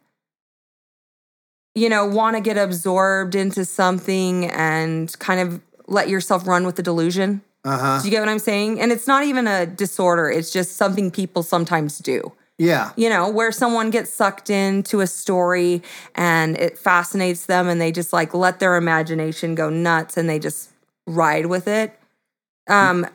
[1.77, 6.75] you know, want to get absorbed into something and kind of let yourself run with
[6.77, 7.43] the delusion.
[7.65, 7.99] Uh huh.
[8.01, 8.81] Do you get what I'm saying?
[8.81, 12.93] And it's not even a disorder, it's just something people sometimes do Yeah.
[12.97, 15.83] you know, where someone gets sucked into a story
[16.15, 20.39] and it fascinates them and they just like let their imagination go nuts and they
[20.39, 20.71] just
[21.07, 21.99] ride with it.
[22.69, 23.07] Um,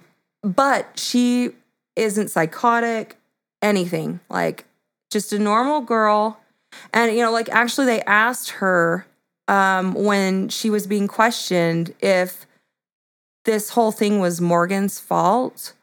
[0.44, 1.52] but she
[1.96, 3.18] isn't psychotic,
[3.62, 4.66] anything, like
[5.10, 6.41] just a normal girl.
[6.94, 9.06] And, you know, like actually they asked her
[9.48, 12.46] um, when she was being questioned if
[13.46, 15.74] this whole thing was Morgan's fault.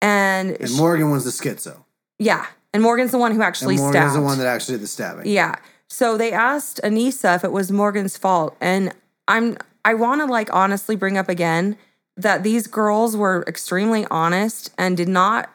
[0.00, 1.76] And, And she- Morgan was the schizo.
[2.18, 2.46] yeah.
[2.74, 4.16] And Morgan's the one who actually And Morgan's stabbed.
[4.16, 5.26] the one that actually did the stabbing.
[5.26, 5.54] yeah.
[5.88, 8.54] So they asked Anissa if it was Morgan's fault.
[8.60, 8.92] And
[9.26, 9.56] I'm
[9.86, 11.78] I want to like honestly bring up again
[12.18, 15.48] that these girls were extremely honest and did not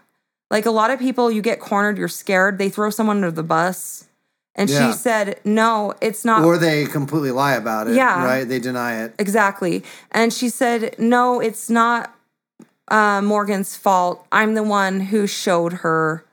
[0.50, 3.44] like a lot of people you get cornered, you're scared, they throw someone under the
[3.44, 4.08] bus.
[4.56, 4.92] And Yeah.
[4.92, 7.96] she said, "No, it's not Or they completely lie about it.
[7.96, 8.24] Yeah.
[8.24, 8.48] Right?
[8.48, 9.16] They deny it.
[9.18, 9.84] Exactly.
[10.12, 12.14] And she said, No, it's not
[12.90, 14.26] uh, Morgan's fault.
[14.32, 16.26] I'm the one who showed her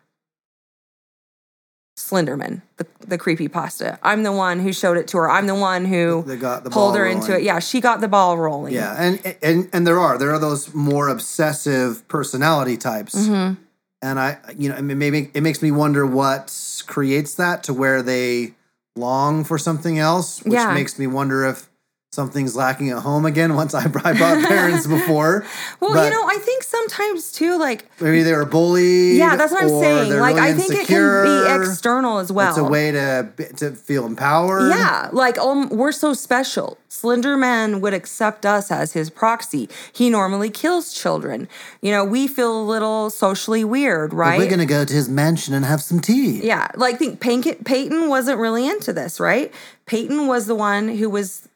[1.96, 3.98] Slenderman, the, the creepy pasta.
[4.02, 5.30] I'm the one who showed it to her.
[5.30, 7.42] I'm the one who They got the pulled her into it.
[7.42, 8.72] Yeah, she got the ball rolling.
[8.74, 13.62] Yeah, and and and there are there are those more obsessive personality types, Mm-hmm.
[14.03, 16.55] And I you know I maybe it makes me wonder what
[16.86, 18.55] creates that to where they
[18.96, 20.74] long for something else, which Yeah.
[20.74, 21.69] makes me wonder if
[22.12, 23.54] something's lacking at home again.
[23.54, 25.46] Once I, I brought parents before,
[25.78, 29.16] Well, but you know, I think sometimes too, like, maybe they were bullied.
[29.16, 30.18] yeah, that's what I'm saying.
[30.18, 32.48] Like, really I think it can be external as well.
[32.50, 34.70] It's a way to to feel empowered.
[34.70, 36.78] Yeah, like um, we're so special.
[36.88, 39.68] Slender Man would accept us as his proxy.
[39.92, 41.48] He normally kills children.
[41.80, 44.36] You know, we feel a little socially weird, right?
[44.38, 46.44] We're gonna go to his mansion and have some tea.
[46.44, 49.54] yeah, like think Peyton wasn't really into this, right?
[49.86, 51.48] Peyton was the one who was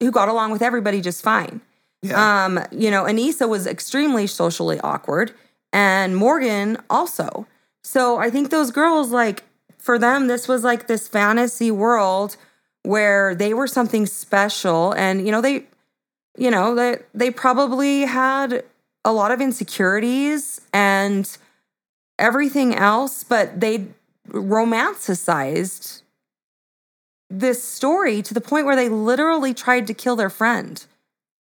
[0.00, 1.60] who got along with everybody just fine.
[2.02, 2.44] Yeah.
[2.44, 5.32] Um, you know, Anissa was extremely socially awkward,
[5.72, 7.46] and Morgan also.
[7.82, 9.44] So I think those girls, like,
[9.78, 12.36] for them, this was like this fantasy world
[12.82, 15.64] where they were something special, and you know, they,
[16.36, 18.64] you know, they they probably had
[19.04, 21.36] a lot of insecurities and
[22.18, 23.86] everything else, but they
[24.28, 26.02] romanticized
[27.30, 30.84] this story to the point where they literally tried to kill their friend.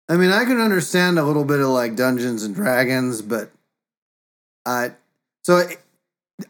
[0.07, 3.51] I mean, I can understand a little bit of like Dungeons and Dragons, but
[4.65, 4.89] uh,
[5.43, 5.77] so I-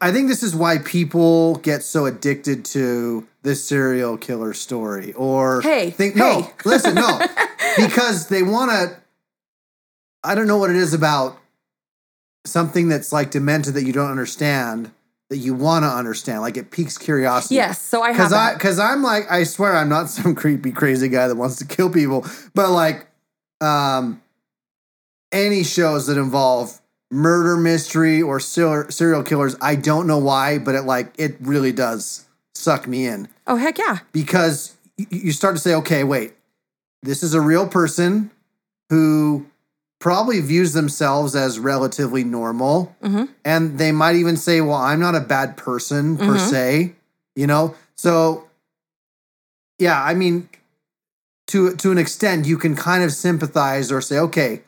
[0.00, 5.12] I think this is why people get so addicted to this serial killer story.
[5.14, 7.18] Or Hey, think no, listen, no,
[7.76, 8.96] because they want to.
[10.22, 11.38] I don't know what it is about
[12.46, 14.92] something that's like demented that you don't understand
[15.30, 16.42] that you want to understand.
[16.42, 17.54] Like it piques curiosity.
[17.54, 20.72] Yes, so I have Because I because I'm like, I swear, I'm not some creepy,
[20.72, 22.26] crazy guy that wants to kill people.
[22.54, 23.06] But like,
[23.60, 24.20] um,
[25.32, 30.74] any shows that involve murder mystery or serial serial killers, I don't know why, but
[30.74, 34.00] it like it really does suck me in oh heck yeah.
[34.12, 36.34] because you start to say, okay, wait,
[37.02, 38.30] this is a real person
[38.90, 39.46] who
[40.00, 42.96] probably views themselves as relatively normal.
[43.04, 43.28] Mhm.
[43.44, 46.50] And they might even say, well, I'm not a bad person per Mhm.
[46.50, 46.94] se,
[47.36, 47.74] you know?
[47.96, 48.44] So,
[49.78, 50.48] yeah, I mean,
[51.48, 54.62] to, to an extent, you can kind of sympathize or say, okay,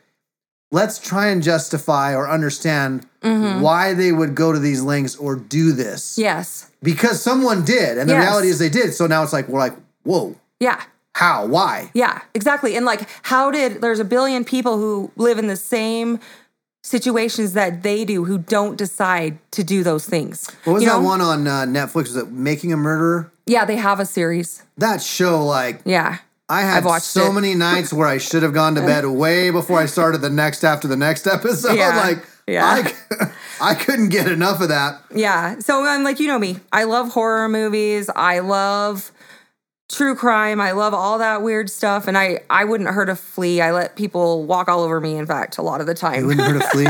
[0.71, 5.71] let's try and justify or understand why they would go to these links or do
[5.71, 6.17] this.
[6.17, 6.67] Yes.
[6.83, 7.97] Because someone did.
[7.97, 8.23] And the Yes.
[8.23, 8.93] reality is they did.
[8.93, 10.81] So now it's like, we're like, whoa, Yeah.
[11.15, 11.45] How?
[11.45, 11.91] Why?
[11.93, 12.75] Yeah, exactly.
[12.75, 16.19] And like, how did there's a billion people who live in the same
[16.81, 20.49] situations that they do who don't decide to do those things?
[20.63, 21.05] What was You that know?
[21.07, 22.03] one on uh, Netflix?
[22.03, 23.31] Was it Making a Murderer?
[23.45, 24.63] Yeah, they have a series.
[24.77, 26.17] That show, like, Yeah.
[26.49, 27.33] I had I've watched so it.
[27.33, 30.63] many nights where I should have gone to bed way before I started the next
[30.63, 31.75] after the next episode.
[31.77, 31.95] Yeah.
[32.05, 32.65] Like, Yeah.
[33.11, 33.31] I,
[33.71, 35.01] I couldn't get enough of that.
[35.15, 35.59] Yeah.
[35.59, 36.57] So I'm like, you know me.
[36.71, 38.09] I love horror movies.
[38.13, 39.11] I love
[39.95, 40.59] true crime.
[40.59, 42.07] I love all that weird stuff.
[42.07, 43.61] And I, I wouldn't hurt a flea.
[43.61, 46.25] I let people walk all over me, in fact, a lot of the You time.
[46.25, 46.85] wouldn't hurt a flea?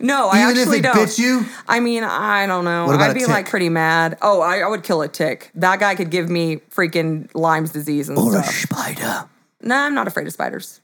[0.00, 0.94] no, I Even if actually it don't.
[0.96, 1.46] bit you?
[1.68, 2.86] I mean, I don't know.
[2.86, 4.18] What about I'd a be like pretty mad.
[4.22, 5.50] Oh, I, I would kill a tick.
[5.54, 8.54] That guy could give me freaking Lyme's disease and Or a stuff.
[8.54, 9.28] spider?
[9.60, 10.80] nah, I'm not afraid of spiders.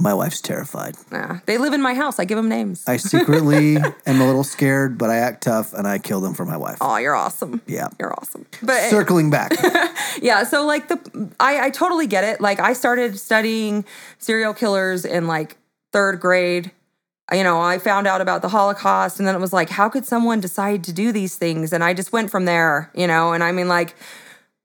[0.00, 0.94] My wife's terrified.
[1.10, 2.20] Nah, they live in my house.
[2.20, 2.84] I give them names.
[2.86, 3.76] I secretly
[4.06, 6.78] am a little scared, but I act tough and I kill them for my wife.
[6.80, 7.60] oh, you're awesome.
[7.66, 7.88] Yeah.
[7.98, 8.46] You're awesome.
[8.62, 9.52] But Circling back.
[10.22, 12.40] yeah, so like the I, I totally get it.
[12.40, 13.84] Like I started studying
[14.18, 15.56] serial killers in like
[15.92, 16.70] third grade.
[17.32, 20.06] You know, I found out about the Holocaust, and then it was like, how could
[20.06, 21.74] someone decide to do these things?
[21.74, 22.90] And I just went from there.
[22.94, 23.96] You know, and I mean, like,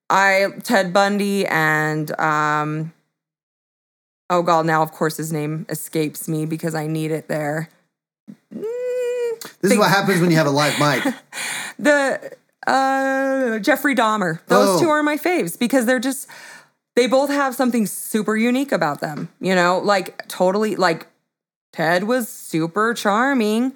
[0.10, 2.94] I Ted Bundy and um,
[4.30, 7.70] oh god, now of course his name escapes me because I need it there.
[8.54, 11.14] Mm, This is what happens when you have a live mic.
[11.80, 12.32] the
[12.68, 14.40] uh Jeffrey Dahmer.
[14.48, 14.82] Those Oh.
[14.82, 16.28] two are my faves because they're just
[16.96, 19.30] they both have something super unique about them.
[19.42, 21.08] You know, like totally like
[21.74, 23.74] Ted was super charming.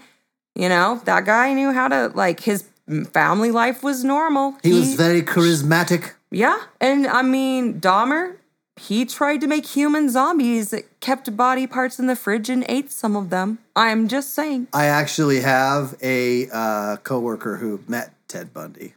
[0.55, 2.63] You know, that guy knew how to like his
[3.11, 4.55] family life was normal.
[4.63, 6.13] He was very charismatic.
[6.31, 8.35] yeah, and I mean Dahmer.
[8.78, 12.91] He tried to make human zombies that kept body parts in the fridge and ate
[12.91, 13.57] some of them.
[13.75, 14.67] I'm just saying.
[14.73, 18.93] I actually have a uh, coworker who met Ted Bundy.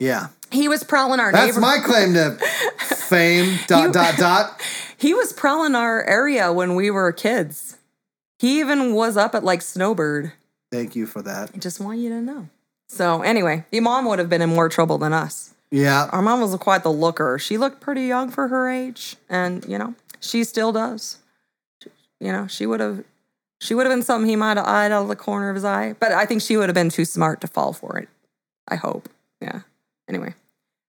[0.00, 0.28] Yeah.
[0.50, 2.36] He was prowling our That's my claim to
[2.78, 3.58] fame.
[3.66, 4.60] Dot, You- dot, dot.
[5.00, 7.76] He was prowling our area when we were kids.
[8.40, 10.32] He even was up at like Snowbird.
[10.72, 11.52] Thank you for that.
[11.54, 12.48] I just want you to know.
[12.88, 15.54] So anyway, your mom would have been in more trouble than us.
[15.70, 16.08] Yeah.
[16.12, 17.38] Our mom was quite the looker.
[17.38, 21.18] She looked pretty young for her age, and you know she still does.
[22.20, 23.04] You know she would have,
[23.60, 25.64] she would have been something he might have eyed out of the corner of his
[25.64, 25.94] eye.
[25.98, 28.08] But I think she would have been too smart to fall for it.
[28.66, 29.08] I hope.
[29.40, 29.60] Yeah.
[30.08, 30.34] Anyway,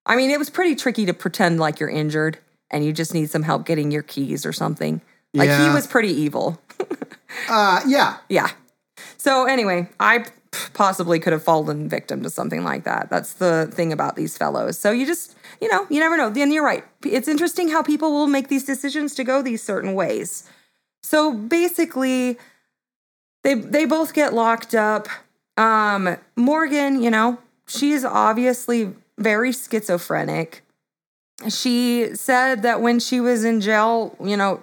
[0.05, 2.39] I mean it was pretty tricky to pretend like you're injured
[2.71, 5.01] and you just need some help getting your keys or something.
[5.33, 6.61] Like he was pretty evil.
[7.47, 8.17] Uh, yeah.
[8.27, 8.49] Yeah.
[9.17, 10.25] So anyway, I
[10.73, 13.09] possibly could have fallen victim to something like that.
[13.09, 14.77] That's the thing about these fellows.
[14.77, 16.27] So you just, you know, you never know.
[16.27, 16.83] And you're right.
[17.05, 20.49] It's interesting how people will make these decisions to go these certain ways.
[21.03, 22.37] So basically,
[23.43, 25.07] they they both get locked up.
[25.57, 27.37] Um, Morgan, you know,
[27.67, 30.63] she's obviously very schizophrenic.
[31.47, 34.61] She said that when she was in jail, you know,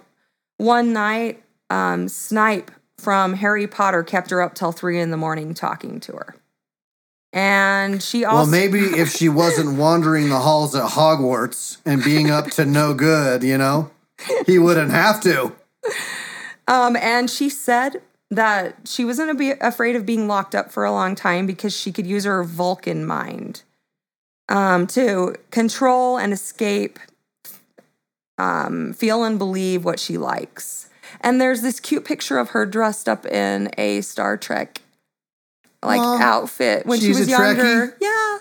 [0.57, 5.53] one night, um, Snape from Harry Potter kept her up till three in the morning
[5.53, 6.35] talking to her.
[7.33, 12.31] And she also Well, maybe if she wasn't wandering the halls at Hogwarts and being
[12.31, 13.91] up to no good, you know,
[14.45, 15.53] he wouldn't have to.
[16.67, 21.15] Um, and she said that she wasn't afraid of being locked up for a long
[21.15, 23.63] time because she could use her Vulcan mind
[24.49, 26.99] um, to control and escape,
[28.37, 30.86] um, feel and believe what she likes.
[31.21, 34.81] And there's this cute picture of her dressed up in a Star Trek
[35.83, 37.57] like outfit when she was a Trekkie?
[37.57, 37.97] younger.
[38.01, 38.37] Yeah.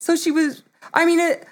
[0.00, 0.62] So she was.
[0.94, 1.46] I mean, it.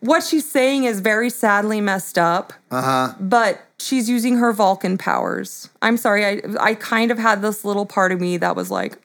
[0.00, 3.14] What she's saying is very sadly messed up Uh huh.
[3.18, 5.70] but she's using her Vulcan powers.
[5.80, 8.98] I'm sorry, I I kind of had this little part of me that was like,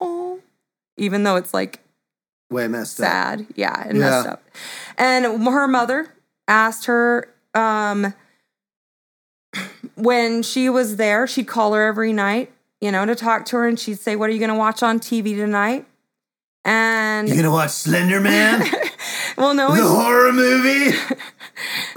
[0.00, 0.38] oh,
[0.96, 1.80] even though it's like
[2.48, 3.06] Way messed up.
[3.08, 4.44] sad, yeah, and messed up.
[4.96, 6.14] And her mother
[6.46, 8.14] asked her um
[9.96, 13.66] when she was there, she'd call her every night, you know, to talk to her,
[13.68, 15.86] and she'd say, "What are you going to watch on TV tonight?"
[16.66, 18.64] And You gonna watch Slender Man?
[19.36, 20.96] well, no, the and- horror movie?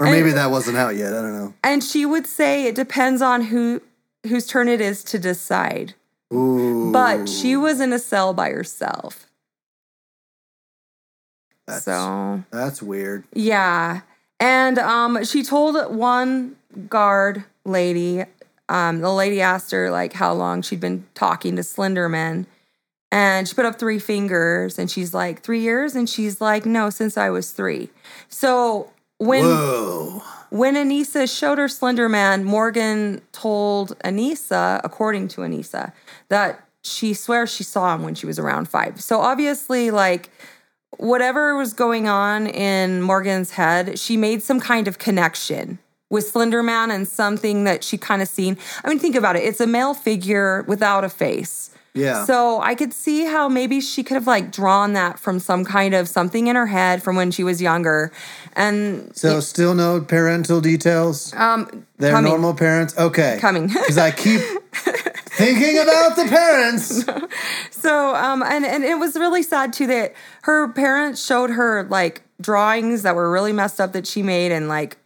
[0.00, 1.12] Or maybe that wasn't out yet.
[1.12, 1.54] I don't know.
[1.64, 3.82] and she would say it depends on who
[4.28, 5.94] whose turn it is to decide.
[6.32, 6.92] Ooh.
[6.92, 9.26] But she was in a cell by herself.
[11.66, 13.24] That's, so that's weird.
[13.32, 14.02] yeah.
[14.38, 16.54] And um she told one
[16.88, 18.24] guard lady,
[18.68, 22.46] um, the lady asked her like how long she'd been talking to Slenderman.
[23.10, 25.94] And she put up three fingers and she's like, three years?
[25.94, 27.88] And she's like, no, since I was three.
[28.28, 30.22] So when Whoa.
[30.50, 35.92] when Anissa showed her Slenderman, Morgan told Anissa, according to Anissa,
[36.28, 39.00] that she swears she saw him when she was around five.
[39.02, 40.30] So obviously, like,
[40.96, 45.78] whatever was going on in Morgan's head, she made some kind of connection
[46.10, 48.56] with Slender Man and something that she kind of seen.
[48.84, 49.42] I mean, think about it.
[49.44, 51.70] It's a male figure without a face.
[51.94, 52.24] Yeah.
[52.26, 55.94] So I could see how maybe she could have like drawn that from some kind
[55.94, 58.12] of something in her head from when she was younger.
[58.54, 61.34] And So still no parental details.
[61.34, 62.30] um They're coming.
[62.30, 62.96] normal parents.
[62.96, 63.38] Okay.
[63.40, 63.68] Coming.
[63.72, 64.40] Because I keep
[65.36, 67.04] thinking about the parents.
[67.70, 72.22] So um and and it was really sad too that her parents showed her like
[72.40, 74.98] drawings that were really messed up that she made and like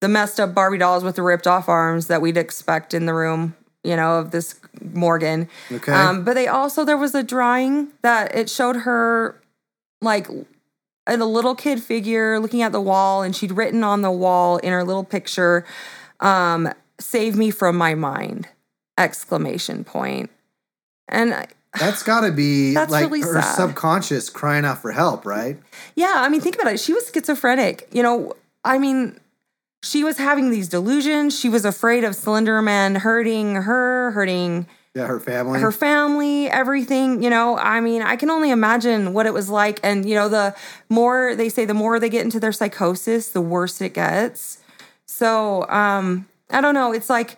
[0.00, 3.14] the messed up Barbie dolls with the ripped off arms that we'd expect in the
[3.14, 5.48] room, you know, of this Morgan.
[5.70, 5.92] Okay.
[5.92, 9.40] Um but they also there was a drawing that it showed her
[10.00, 10.28] like
[11.06, 14.72] a little kid figure looking at the wall and she'd written on the wall in
[14.72, 15.64] her little picture
[16.20, 18.48] um save me from my mind
[18.98, 20.30] exclamation point.
[21.08, 21.46] and I-
[21.78, 23.54] That's got to be That's like really her sad.
[23.56, 25.58] subconscious crying out for help, right?
[25.94, 26.80] Yeah, I mean, think about it.
[26.80, 27.88] She was schizophrenic.
[27.92, 28.34] You know,
[28.64, 29.18] I mean,
[29.82, 31.38] she was having these delusions.
[31.38, 35.60] She was afraid of Slender Man hurting her, hurting Yeah, her family.
[35.60, 37.22] her family, everything.
[37.22, 39.80] You know, I mean, I can only imagine what it was like.
[39.82, 40.54] And, you know, the
[40.88, 44.58] more they say, the more they get into their psychosis, the worse it gets.
[45.06, 46.92] So, um, I don't know.
[46.92, 47.36] It's like,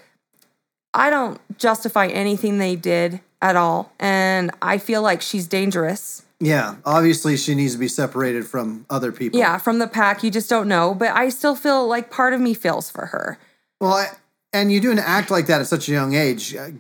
[0.95, 3.93] I don't justify anything they did at all.
[3.99, 6.23] And I feel like she's dangerous.
[6.43, 9.39] Yeah, obviously she needs to be separated from other people.
[9.39, 10.93] Yeah, from the pack, you just don't know.
[10.95, 13.39] But I still feel like part of me feels for her.
[13.81, 14.09] Well, I,
[14.53, 16.55] and you do an act like that at such a young age.
[16.55, 16.71] uh,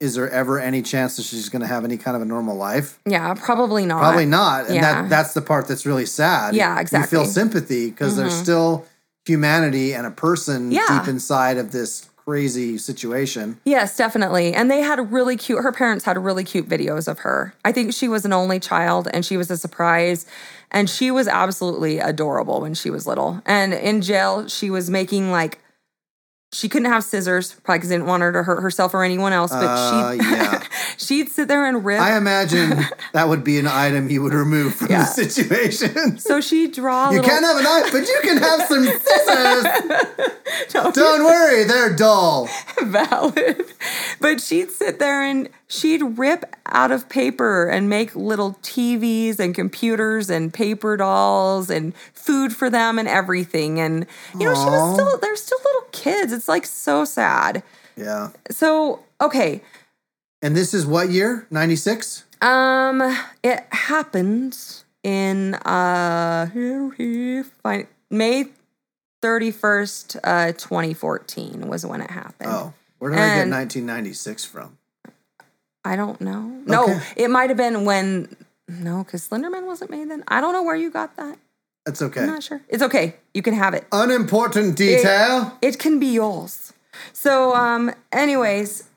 [0.00, 2.56] Is there ever any chance that she's going to have any kind of a normal
[2.56, 2.98] life?
[3.06, 4.00] Yeah, probably not.
[4.00, 4.66] Probably not.
[4.66, 5.02] And yeah.
[5.02, 6.54] that that's the part that's really sad.
[6.54, 7.16] Yeah, exactly.
[7.16, 7.24] Mm-hmm.
[7.24, 8.86] feel sympathy because there's still
[9.26, 10.86] humanity and a person Yeah.
[10.88, 13.58] deep inside of this crazy situation.
[13.64, 14.52] Yes, definitely.
[14.54, 17.54] And they had a really cute, her parents had really cute videos of her.
[17.64, 20.26] I think she was an only child and she was a surprise.
[20.70, 23.42] And she was absolutely adorable when she was little.
[23.44, 25.58] And in jail, she was making like,
[26.52, 29.52] she couldn't have scissors, probably because didn't want her to hurt herself or anyone else.
[29.52, 30.62] But Uh, she, yeah.
[30.98, 32.00] she'd sit there and rip.
[32.00, 32.70] I imagine
[33.12, 35.04] that would be an item you would remove from Yeah.
[35.04, 36.18] the situation.
[36.18, 37.10] so she'd draw.
[37.10, 39.64] You little, can't have a knife, but you can have some scissors.
[40.92, 42.48] Don't worry, they're dull.
[42.82, 43.64] valid.
[44.20, 49.54] But she'd sit there and she'd rip out of paper and make little TVs and
[49.54, 53.80] computers and paper dolls and food for them and everything.
[53.80, 54.06] And
[54.38, 56.32] you know, she was still they're still little kids.
[56.32, 57.62] It's like so sad.
[57.96, 58.30] Yeah.
[58.50, 59.62] So, okay.
[60.42, 61.46] And this is what year?
[61.50, 62.24] 96?
[62.40, 63.00] Um
[63.42, 64.56] it happened
[65.02, 66.48] in uh
[68.10, 68.44] May
[69.22, 72.50] 31st, uh 2014 was when it happened.
[72.50, 74.78] Oh, where did I get 1996 from?
[75.84, 76.42] I don't know.
[76.66, 77.00] No, Okay.
[77.16, 78.34] it might have been when
[78.68, 80.22] no, because Slenderman wasn't made then.
[80.28, 81.38] I don't know where you got that.
[81.86, 82.20] That's okay.
[82.20, 82.60] I'm not sure.
[82.68, 83.16] It's okay.
[83.34, 83.86] You can have it.
[83.90, 85.56] Unimportant detail.
[85.62, 86.72] It can be yours.
[87.12, 88.88] So, um, anyways,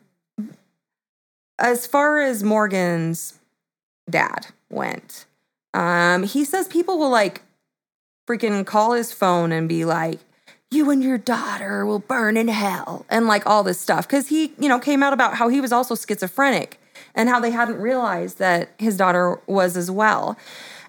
[1.58, 3.40] as far as Morgan's
[4.10, 5.26] dad went,
[5.74, 7.42] um, he says people will like
[8.28, 10.20] freaking call his phone and be like,
[10.72, 14.08] you and your daughter will burn in hell and like all this stuff.
[14.08, 16.80] Cause he, you know, came out about how he was also schizophrenic
[17.16, 20.38] and how they hadn't realized that his daughter was as well.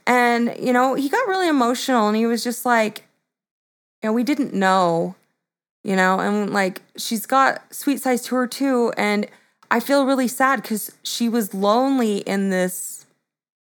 [0.07, 3.05] And, you know, he got really emotional and he was just like,
[4.03, 5.15] you know, we didn't know,
[5.83, 8.93] you know, and like she's got sweet sides to her too.
[8.97, 9.27] And
[9.71, 13.07] I feel really sad because she was lonely in this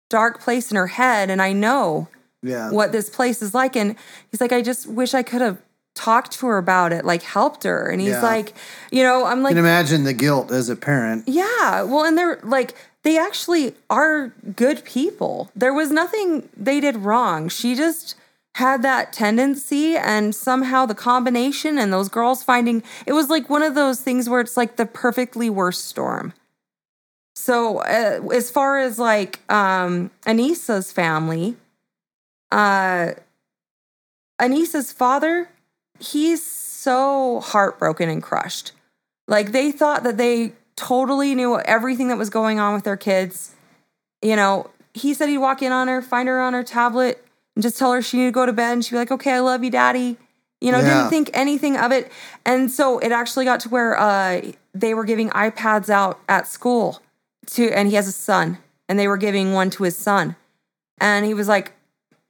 [0.09, 1.29] dark place in her head.
[1.29, 2.07] And I know
[2.41, 2.71] yeah.
[2.71, 3.75] what this place is like.
[3.75, 3.95] And
[4.31, 5.57] he's like, I just wish I could have
[5.95, 7.89] talked to her about it, like helped her.
[7.89, 8.21] And he's Yeah.
[8.21, 8.53] like,
[8.91, 11.27] you know, I'm You like, can imagine the guilt as a parent.
[11.27, 11.81] yeah.
[11.83, 12.73] Well, and they're like,
[13.03, 15.49] they actually are good people.
[15.55, 17.49] There was nothing they did wrong.
[17.49, 18.15] She just
[18.55, 23.63] had that tendency, and somehow the combination and those girls finding it was like one
[23.63, 26.33] of those things where it's like the perfectly worst storm.
[27.35, 31.55] So, uh, as far as like um, Anissa's family,
[32.51, 33.11] uh,
[34.39, 35.49] Anissa's father,
[35.99, 38.71] he's so heartbroken and crushed.
[39.27, 43.53] Like they thought that they totally knew everything that was going on with their kids.
[44.21, 47.23] You know, he said he'd walk in on her, find her on her tablet,
[47.55, 48.73] and just tell her she needed to go to bed.
[48.73, 50.17] And she'd be like, okay, I love you, daddy.
[50.61, 50.95] You know, Yeah.
[50.97, 52.11] didn't think anything of it.
[52.45, 54.41] And so it actually got to where uh,
[54.73, 57.01] they were giving iPads out at school
[57.47, 60.35] to, and he has a son, and they were giving one to his son.
[60.99, 61.73] And he was like,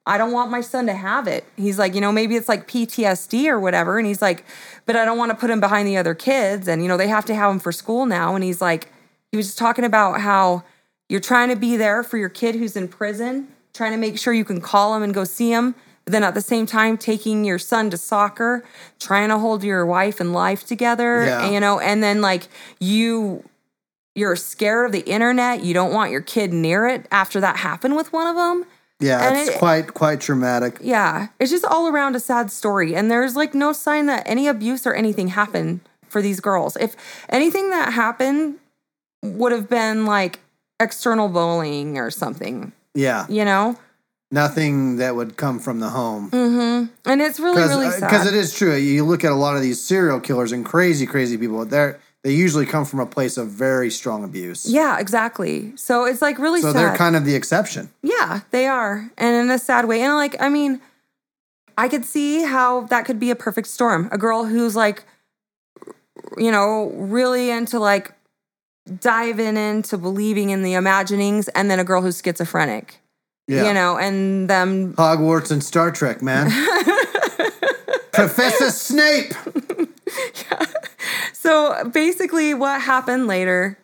[0.09, 1.43] I don't want my son to have it.
[1.55, 3.97] He's like, you know, maybe it's like PTSD or whatever.
[3.97, 4.43] And he's like,
[4.85, 6.67] but I don't want to put him behind the other kids.
[6.67, 8.35] And, you know, they have to have him for school now.
[8.35, 8.91] And he's like,
[9.31, 10.63] he was just talking about how
[11.09, 14.31] You're trying to be there for your kid who's in prison, trying to make sure
[14.33, 15.73] you can call him and go see him.
[16.05, 18.63] But then at the same time, taking your son to soccer,
[18.99, 21.49] trying to hold your wife and life together, Yeah.
[21.49, 22.47] you know, and then like
[22.79, 23.43] you
[24.15, 25.63] you're scared of the internet.
[25.63, 28.65] You don't want your kid near it after that happened with one of them.
[28.99, 30.77] Yeah, And it's it- quite quite dramatic.
[30.81, 32.95] Yeah, it's just all around a sad story.
[32.95, 35.79] And there's like no sign that any abuse or anything happened
[36.09, 36.75] for these girls.
[36.77, 36.95] If
[37.29, 38.55] anything that happened
[39.23, 40.39] would have been like
[40.79, 43.77] external bullying or something, Yeah, you know?
[44.31, 46.29] nothing that would come from the home.
[46.31, 46.91] Mm-hmm.
[47.09, 48.01] And it's really, really sad.
[48.09, 48.75] Because uh, it is true.
[48.75, 51.65] You look at a lot of these serial killers and crazy, crazy people.
[51.65, 54.65] They're they usually come from a place of very strong abuse.
[54.69, 55.71] yeah, exactly.
[55.77, 56.79] So it's like really So sad.
[56.79, 57.89] they're kind of the exception.
[58.03, 59.09] Yeah, they are.
[59.17, 60.01] And in a sad way.
[60.01, 60.81] And like, I mean,
[61.77, 64.09] I could see how that could be a perfect storm.
[64.11, 65.03] A girl who's like,
[66.37, 68.11] you know, really into like
[68.99, 72.97] diving into believing in the imaginings, and then a girl who's schizophrenic,
[73.47, 73.67] Yeah.
[73.67, 74.93] you know, and them.
[74.95, 76.51] Hogwarts and Star Trek, man.
[78.11, 79.33] Professor Snape.
[81.41, 83.77] So basically, what happened later,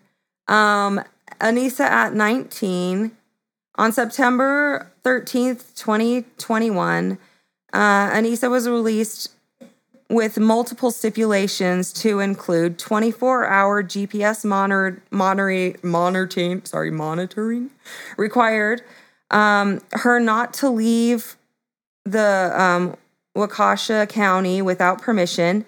[0.49, 0.99] um,
[1.39, 3.11] Anissa at 19,
[3.75, 7.17] on September 13th, 2021,
[7.71, 7.77] uh,
[8.11, 9.31] Anissa was released
[10.09, 17.69] with multiple stipulations to include 24 hour GPS monitor, monitoring, monitoring, sorry, monitoring
[18.17, 18.81] required,
[19.31, 21.37] um, her not to leave
[22.03, 22.97] the um,
[23.33, 25.65] Waukesha County without permission.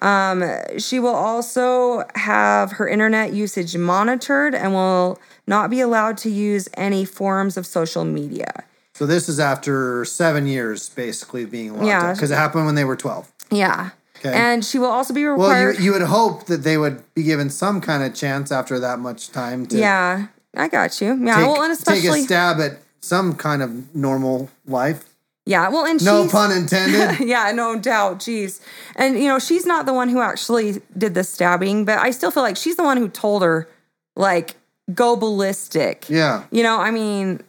[0.00, 0.44] Um,
[0.78, 6.68] she will also have her internet usage monitored and will not be allowed to use
[6.74, 8.64] any forms of social media.
[8.94, 12.08] So this is after seven years, basically being locked Yeah.
[12.10, 13.30] up because it happened when they were twelve.
[13.50, 13.90] Yeah.
[14.18, 14.32] Okay.
[14.32, 15.78] And she will also be Well, required.
[15.78, 18.98] you you would hope that they would be given some kind of chance after that
[18.98, 20.26] much time to yeah,
[20.56, 21.14] I got you.
[21.24, 25.04] Yeah, take, well, and especially take a stab at some kind of normal life.
[25.48, 27.26] Yeah, well, and No pun intended.
[27.26, 28.18] yeah, no doubt.
[28.18, 28.60] Jeez.
[28.96, 32.30] And, you know, she's not the one who actually did the stabbing, but I still
[32.30, 33.66] feel like she's the one who told her,
[34.14, 34.56] like,
[34.92, 36.04] go ballistic.
[36.10, 36.44] yeah.
[36.50, 37.42] You know, I mean,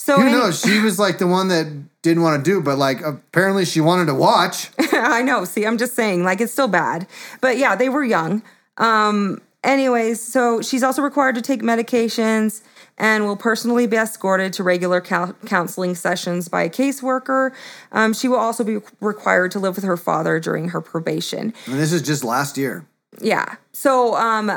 [0.00, 0.20] so.
[0.20, 0.62] Who knows?
[0.62, 1.68] She was like the one that
[2.02, 4.70] didn't want to do, but like apparently she wanted to watch.
[4.92, 5.44] I know.
[5.44, 7.06] See, I'm just saying, like, it's still bad.
[7.40, 8.42] But yeah, they were young.
[8.78, 12.62] Um, anyways, so she's also required to take medications
[12.96, 17.52] and will personally be escorted to regular cou- counseling sessions by a caseworker.
[17.92, 21.52] Um, she will also be required to live with her father during her probation.
[21.66, 22.86] And this is just last year.
[23.20, 23.56] Yeah.
[23.72, 24.50] So um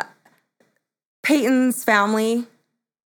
[1.24, 2.46] Payton's family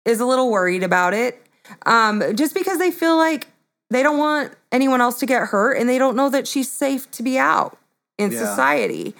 [0.04, 1.42] is a little worried about it.
[1.84, 3.48] Um, just because they feel like
[3.90, 7.10] they don't want anyone else to get hurt and they don't know that she's safe
[7.12, 7.76] to be out
[8.18, 8.38] in Yeah.
[8.38, 9.14] society.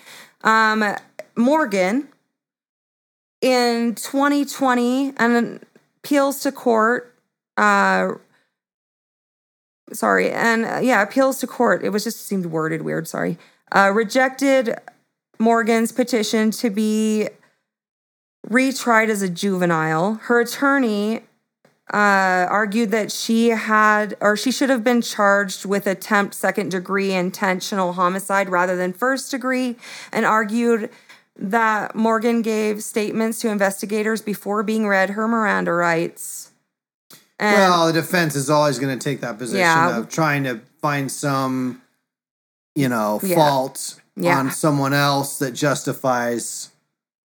[0.45, 0.85] Um,
[1.37, 2.09] Morgan
[3.43, 5.61] in 2020 and
[6.07, 7.15] appeals to court
[7.57, 8.13] uh
[9.93, 13.37] sorry and uh, yeah appeals to court it was just seemed worded weird sorry
[13.73, 14.75] uh rejected
[15.39, 17.29] Morgan's petition to be
[18.49, 20.15] retried as a juvenile.
[20.15, 21.23] Her attorney
[21.93, 27.13] uh, argued that she had, or she should have been charged with attempt second degree
[27.13, 29.77] intentional homicide rather than first degree,
[30.13, 30.91] and argued
[31.39, 36.51] that Morgan gave statements to investigators before being read her Miranda rights.
[37.39, 39.99] And well, the defense is always going to take that position Yeah.
[39.99, 41.83] of trying to find some,
[42.75, 43.37] you know, Yeah.
[43.37, 44.39] fault Yeah.
[44.39, 46.71] on someone else that justifies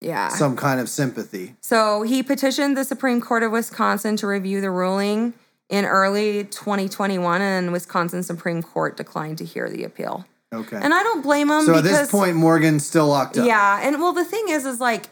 [0.01, 0.29] yeah.
[0.29, 1.55] some kind of sympathy.
[1.61, 5.33] So he petitioned the Supreme Court of Wisconsin to review the ruling
[5.69, 10.25] in early 2021, and Wisconsin Supreme Court declined to hear the appeal.
[10.53, 10.79] Okay.
[10.81, 13.45] And I don't blame him so at this point, Morgan's still locked up.
[13.45, 15.09] yeah, and well, the thing is, is like,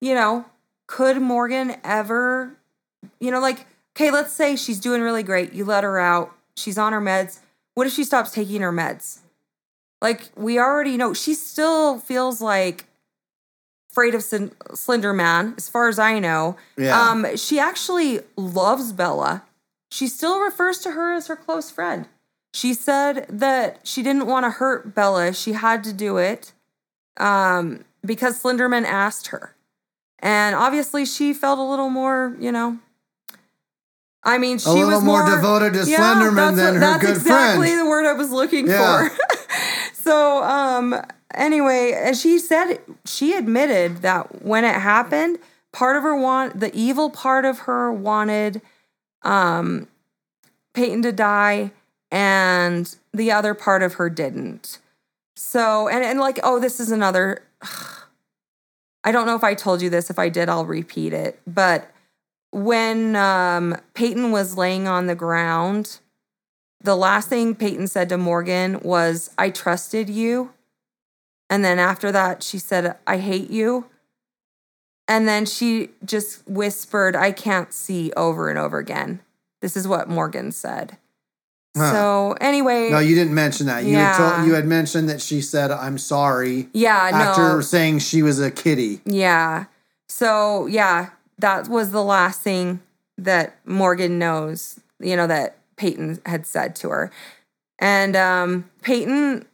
[0.00, 0.44] you know,
[0.86, 2.56] could Morgan ever,
[3.20, 3.66] you know, like,
[3.96, 5.52] okay, let's say she's doing really great.
[5.52, 6.32] You let her out.
[6.56, 7.38] She's on her meds.
[7.74, 9.18] What if she stops taking her meds?
[10.02, 12.86] Like, we already know she still feels like
[13.92, 16.56] afraid of Slin- Slender Man, as far as I know.
[16.76, 17.00] Yeah.
[17.00, 19.44] Um, she actually loves Bella.
[19.90, 22.08] She still refers to her as her close friend.
[22.52, 25.32] She said that she didn't want to hurt Bella.
[25.32, 26.52] She had to do it
[27.16, 29.54] um, because Slenderman asked her.
[30.18, 32.78] And obviously, she felt a little more, you know.
[34.22, 36.80] I mean, she a little was more, devoted to Yeah, Slenderman that's than what- her
[36.80, 37.80] that's good exactly friend.
[37.80, 39.08] the word I was looking Yeah.
[39.08, 39.16] for.
[39.94, 40.94] so, um,
[41.32, 45.38] anyway, and she said she admitted that when it happened,
[45.72, 48.60] part of her want the evil part of her wanted
[49.22, 49.86] um
[50.74, 51.70] Payton to die
[52.10, 54.78] and the other part of her didn't.
[55.36, 57.42] So, and and like, oh, this is another
[59.04, 60.10] I don't know if I told you this.
[60.10, 61.40] If I did, I'll repeat it.
[61.46, 61.90] But
[62.50, 66.00] when um, Payton was laying on the ground,
[66.82, 70.52] the last thing Payton said to Morgan was, I trusted you.
[71.48, 73.86] And then after that, she said, I hate you.
[75.08, 79.20] And then she just whispered, I can't see over and over again.
[79.60, 80.96] This is what Morgan said.
[81.76, 81.92] Huh.
[81.92, 82.90] So, anyway.
[82.90, 83.84] No, you didn't mention that.
[83.84, 87.60] You had told, you had mentioned that she said I'm sorry yeah, after no.
[87.60, 89.00] saying she was a kitty.
[89.04, 89.66] Yeah.
[90.08, 92.80] So, yeah, that was the last thing
[93.16, 97.12] that Morgan knows, you know, that Payton had said to her.
[97.78, 99.46] And um, Payton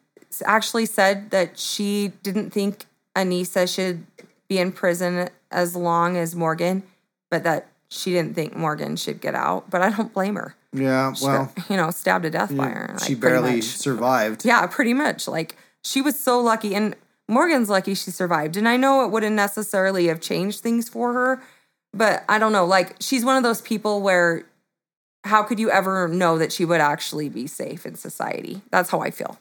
[0.45, 4.07] actually said that she didn't think Anissa should
[4.49, 6.83] be in prison as long as Morgan,
[7.31, 9.71] but that she didn't think Morgan should get out.
[9.71, 10.55] But I don't blame her.
[10.77, 12.97] Yeah, well, you know, stabbed to death by her.
[13.05, 14.45] she like, pretty barely survived.
[14.45, 15.27] Yeah, pretty much.
[15.27, 16.95] Like she was so lucky, and
[17.29, 18.57] Morgan's lucky she survived.
[18.57, 21.43] And I know it wouldn't necessarily have changed things for her,
[21.93, 22.67] but I don't know.
[22.67, 24.45] Like she's one of those people where
[25.25, 28.63] how could you ever know that she would actually be safe in society?
[28.71, 29.39] That's how I feel.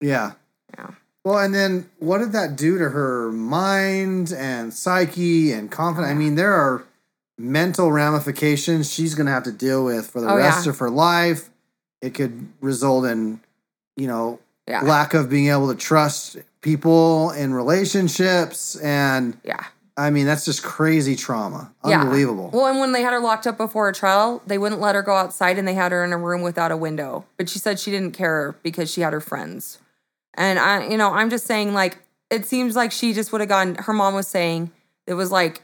[0.00, 0.32] Yeah.
[0.76, 0.90] Yeah.
[1.24, 6.10] Well, and then what did that do to her mind and psyche and confidence?
[6.10, 6.84] I mean, there are
[7.40, 10.70] mental ramifications she's going to have to deal with for the Oh, rest yeah.
[10.70, 11.50] of her life.
[12.02, 13.40] It could result in,
[13.96, 14.82] you know, Yeah.
[14.82, 18.76] lack of being able to trust people in relationships.
[18.76, 19.64] And Yeah.
[19.96, 21.72] I mean, that's just crazy trauma.
[21.84, 22.00] Yeah.
[22.00, 22.50] Unbelievable.
[22.52, 25.02] Well, and when they had her locked up before a trial, they wouldn't let her
[25.02, 27.24] go outside and they had her in a room without a window.
[27.36, 29.78] But she said she didn't care because she had her friends.
[30.34, 31.98] And I, you know, I'm just saying, like,
[32.30, 34.70] it seems like she just would have gone, her mom was saying
[35.06, 35.62] it was like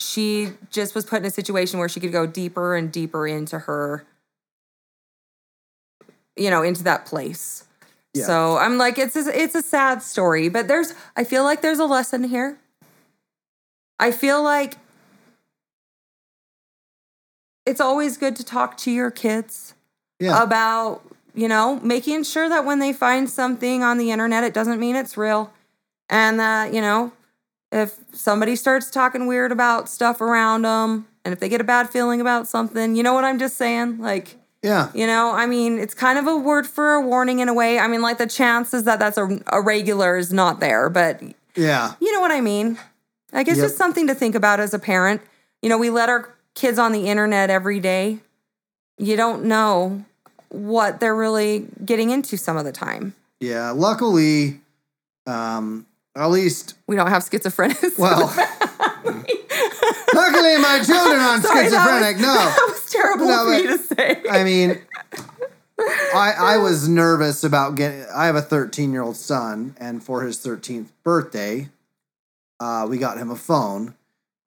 [0.00, 3.60] she just was put in a situation where she could go deeper and deeper into
[3.60, 4.04] her,
[6.36, 7.64] you know, into that place.
[8.14, 8.24] Yeah.
[8.24, 11.78] So I'm like, it's a, it's a sad story, but there's, I feel like there's
[11.78, 12.58] a lesson here.
[13.98, 14.76] I feel like
[17.64, 19.74] it's always good to talk to your kids
[20.20, 20.42] yeah.
[20.42, 21.02] about,
[21.34, 24.96] you know, making sure that when they find something on the internet, it doesn't mean
[24.96, 25.52] it's real.
[26.08, 27.12] And that, you know,
[27.72, 31.90] if somebody starts talking weird about stuff around them and if they get a bad
[31.90, 33.98] feeling about something, you know what I'm just saying?
[33.98, 34.90] Like, yeah.
[34.94, 37.78] you know, I mean, it's kind of a word for a warning in a way.
[37.78, 41.20] I mean, like the chances that that's a, a regular is not there, but
[41.54, 41.94] Yeah.
[42.00, 42.78] you know what I mean?
[43.32, 43.66] Like it's Yep.
[43.66, 45.20] just something to think about as a parent.
[45.62, 48.20] You know, we let our kids on the internet every day.
[48.98, 50.04] You don't know
[50.48, 53.14] what they're really getting into some of the time.
[53.40, 53.72] Yeah.
[53.72, 54.60] Luckily,
[55.26, 55.86] um,
[56.16, 57.98] at least, We don't have schizophrenics.
[57.98, 58.26] well,
[60.14, 62.16] luckily my children aren't Sorry, that schizophrenic.
[62.16, 62.34] was- no.
[62.34, 64.22] that was terrible No, for me to say.
[64.30, 64.78] I mean,
[66.14, 68.04] I I was nervous about getting.
[68.14, 71.68] I have a 13 year old son, and for his 13th birthday,
[72.60, 73.94] uh, we got him a phone.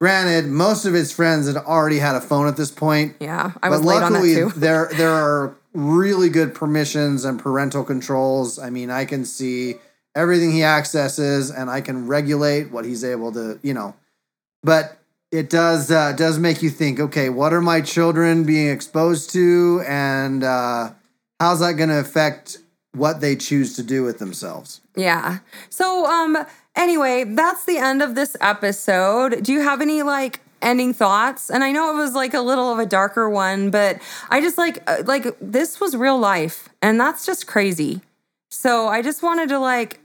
[0.01, 3.69] Granted, most of his friends had already had a phone at this point, yeah, I
[3.69, 4.49] was late on that luckily too.
[4.55, 8.57] there there are really good permissions and parental controls.
[8.57, 9.75] I mean, I can see
[10.19, 13.95] everything he accesses, and I can regulate what he's able to, you know.
[14.61, 14.97] But
[15.31, 16.99] it does uh, does make you think.
[16.99, 20.91] Okay, what are my children being exposed to, and uh,
[21.39, 22.57] how's that going to affect
[22.91, 24.81] what they choose to do with themselves?
[24.95, 25.39] Yeah.
[25.69, 26.37] So, um,
[26.75, 29.43] anyway, that's the end of this episode.
[29.43, 31.49] Do you have any like ending thoughts?
[31.49, 34.57] And I know it was like a little of a darker one, but I just
[34.57, 38.01] like uh, like this was real life, and that's just crazy.
[38.49, 39.99] So I just wanted to like,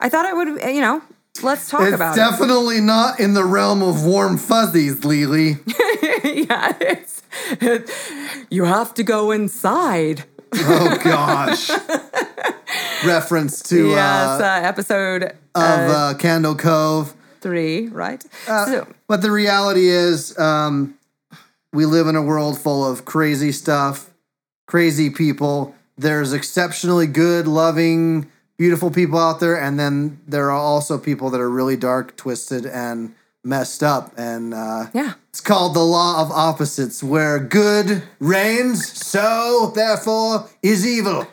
[0.00, 1.02] I thought I would, uh, you know,
[1.42, 1.92] let's talk about it.
[1.92, 5.58] it's about definitely not in the realm of warm fuzzies, Lily.
[5.66, 6.48] it.
[6.50, 7.22] yeah, it's,
[8.50, 10.24] you have to go inside.
[10.54, 11.70] oh gosh.
[13.04, 17.14] Reference to yes, uh, uh, episode of uh, Candle Cove.
[17.40, 18.24] three, right?
[18.48, 20.94] Uh, so, but the reality is, um,
[21.72, 24.10] we live in a world full of crazy stuff,
[24.66, 25.74] crazy people.
[25.98, 31.40] There's exceptionally good, loving, beautiful people out there, and then there are also people that
[31.40, 33.14] are really dark, twisted, and
[33.44, 34.12] messed up.
[34.16, 35.14] And uh, yeah.
[35.30, 41.26] it's called the law of opposites, where good reigns, so therefore is evil.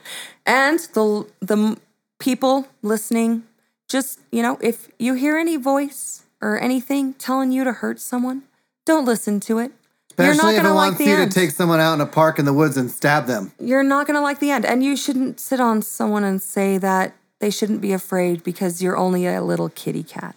[0.45, 1.78] And the the
[2.20, 3.44] people listening,
[3.88, 8.44] just you know, if you hear any voice or anything telling you to hurt someone,
[8.86, 9.72] don't listen to it.
[10.18, 11.31] You're not Especially if it gonna like wants the you end.
[11.31, 13.52] to take someone out in a park in the woods and stab them.
[13.60, 17.15] You're not gonna like the end, and you shouldn't sit on someone and say that
[17.40, 20.35] they shouldn't be afraid because you're only a little kitty cat.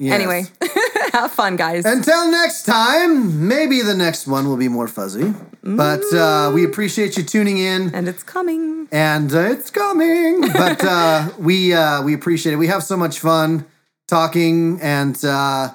[0.00, 0.14] Yes.
[0.14, 0.44] Anyway,
[1.12, 1.84] have fun, guys.
[1.84, 5.34] Until next time, maybe the next one will be more fuzzy.
[5.64, 8.86] But uh, we appreciate you tuning in, and it's coming.
[8.92, 10.42] and uh, it's coming.
[10.52, 12.56] But uh, we uh, we appreciate it.
[12.56, 13.66] We have so much fun
[14.06, 15.70] talking, and uh,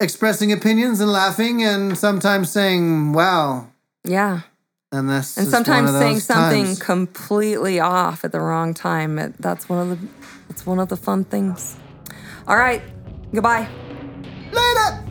[0.00, 3.68] expressing opinions and laughing and sometimes saying, wow.
[4.04, 4.40] Yeah.
[4.92, 6.78] And this And is one sometimes saying something times.
[6.82, 9.18] completely off at the wrong time.
[9.18, 10.08] It, that's one of the
[10.48, 11.76] that's one of the fun things.
[12.46, 12.82] All right.
[13.32, 13.68] Goodbye.
[14.52, 15.03] Later!